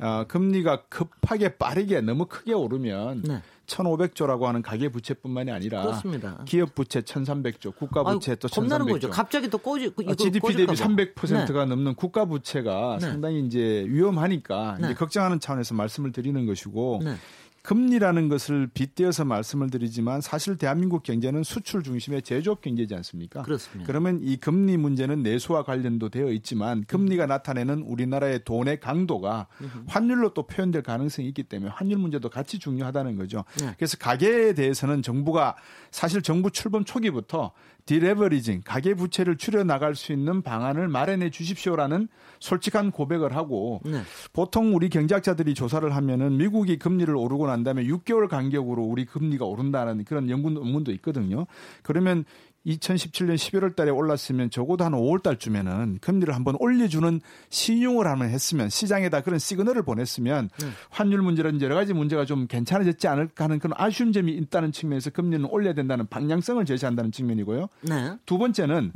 [0.00, 3.42] 어, 금리가 급하게 빠르게 너무 크게 오르면 네.
[3.68, 6.42] 1,500조라고 하는 가계 부채뿐만이 아니라 그렇습니다.
[6.46, 8.90] 기업 부채 1,300조, 국가 부채 아유, 또 겁나는 1,300조.
[8.92, 9.10] 거죠.
[9.10, 10.88] 갑자기 또 꼬지, 이거 어, GDP 대비 꼬질까 봐.
[10.88, 13.06] 300%가 넘는 국가 부채가 네.
[13.06, 14.86] 상당히 이제 위험하니까 네.
[14.86, 17.14] 이제 걱정하는 차원에서 말씀을 드리는 것이고 네.
[17.62, 23.42] 금리라는 것을 빗대어서 말씀을 드리지만 사실 대한민국 경제는 수출 중심의 제조업 경제지 않습니까?
[23.42, 23.86] 그렇습니다.
[23.86, 29.48] 그러면 이 금리 문제는 내수와 관련도 되어 있지만 금리가 나타내는 우리나라의 돈의 강도가
[29.86, 33.44] 환율로 또 표현될 가능성이 있기 때문에 환율 문제도 같이 중요하다는 거죠.
[33.58, 33.74] 네.
[33.76, 35.56] 그래서 가계에 대해서는 정부가
[35.90, 37.52] 사실 정부 출범 초기부터
[37.88, 42.08] 디레버리징, 가계 부채를 줄여 나갈 수 있는 방안을 마련해 주십시오라는
[42.38, 44.02] 솔직한 고백을 하고 네.
[44.34, 50.04] 보통 우리 경제학자들이 조사를 하면은 미국이 금리를 오르고 난 다음에 6개월 간격으로 우리 금리가 오른다는
[50.04, 51.46] 그런 연구 논문도 있거든요.
[51.82, 52.26] 그러면
[52.68, 59.22] 2017년 11월 달에 올랐으면 적어도 한 5월 달쯤에는 금리를 한번 올려주는 신용을 하면 했으면 시장에다
[59.22, 60.50] 그런 시그널을 보냈으면
[60.90, 65.44] 환율 문제라든지 여러 가지 문제가 좀 괜찮아졌지 않을까 하는 그런 아쉬운 점이 있다는 측면에서 금리는
[65.46, 67.68] 올려야 된다는 방향성을 제시한다는 측면이고요.
[67.82, 68.12] 네.
[68.26, 68.92] 두 번째는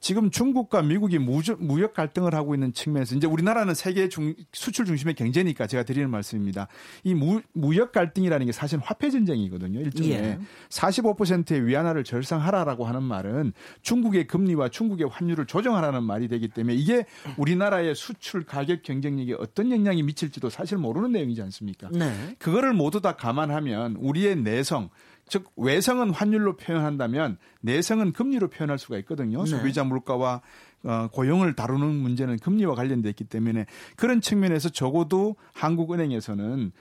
[0.00, 5.14] 지금 중국과 미국이 무저- 무역 갈등을 하고 있는 측면에서 이제 우리나라는 세계 중, 수출 중심의
[5.14, 6.68] 경제니까 제가 드리는 말씀입니다.
[7.04, 9.80] 이 무, 무역 갈등이라는 게 사실 화폐 전쟁이거든요.
[9.80, 10.38] 일종의 예.
[10.68, 13.52] 45%의 위안화를 절상하라라고 하는 말은
[13.82, 20.02] 중국의 금리와 중국의 환율을 조정하라는 말이 되기 때문에 이게 우리나라의 수출 가격 경쟁력에 어떤 영향이
[20.02, 21.88] 미칠지도 사실 모르는 내용이지 않습니까?
[21.92, 22.36] 네.
[22.38, 24.90] 그거를 모두 다 감안하면 우리의 내성
[25.28, 29.44] 즉 외성은 환율로 표현한다면 내성은 금리로 표현할 수가 있거든요.
[29.44, 29.50] 네.
[29.50, 30.42] 소비자 물가와
[30.84, 33.64] 어, 고용을 다루는 문제는 금리와 관련돼 있기 때문에
[33.96, 36.72] 그런 측면에서 적어도 한국은행에서는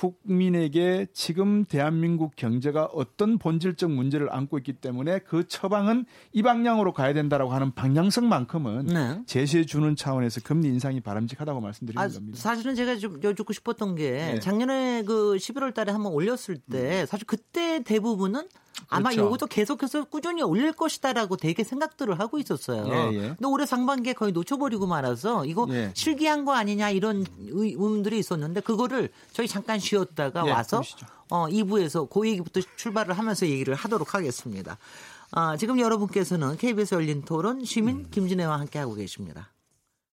[0.00, 7.12] 국민에게 지금 대한민국 경제가 어떤 본질적 문제를 안고 있기 때문에 그 처방은 이 방향으로 가야
[7.12, 9.22] 된다라고 하는 방향성만큼은 네.
[9.26, 12.38] 제시해 주는 차원에서 금리 인상이 바람직하다고 말씀드리는 아, 겁니다.
[12.38, 14.40] 사실은 제가 좀 여쭙고 싶었던 게 네.
[14.40, 18.48] 작년에 그 11월 달에 한번 올렸을 때 사실 그때 대부분은
[18.88, 19.26] 아마 그렇죠.
[19.28, 22.86] 이것도 계속해서 꾸준히 올릴 것이다라고 되게 생각들을 하고 있었어요.
[22.88, 23.20] 예, 예.
[23.28, 25.92] 근데 올해 상반기에 거의 놓쳐버리고 말아서 이거 예.
[25.94, 30.82] 실기한 거 아니냐 이런 의- 의문들이 있었는데 그거를 저희 잠깐 쉬었다가 예, 와서.
[31.28, 34.78] 어, 2부에서 그 얘기부터 출발을 하면서 얘기를 하도록 하겠습니다.
[35.32, 39.50] 아, 지금 여러분께서는 KBS 열린 토론 시민 김진애와 함께하고 계십니다.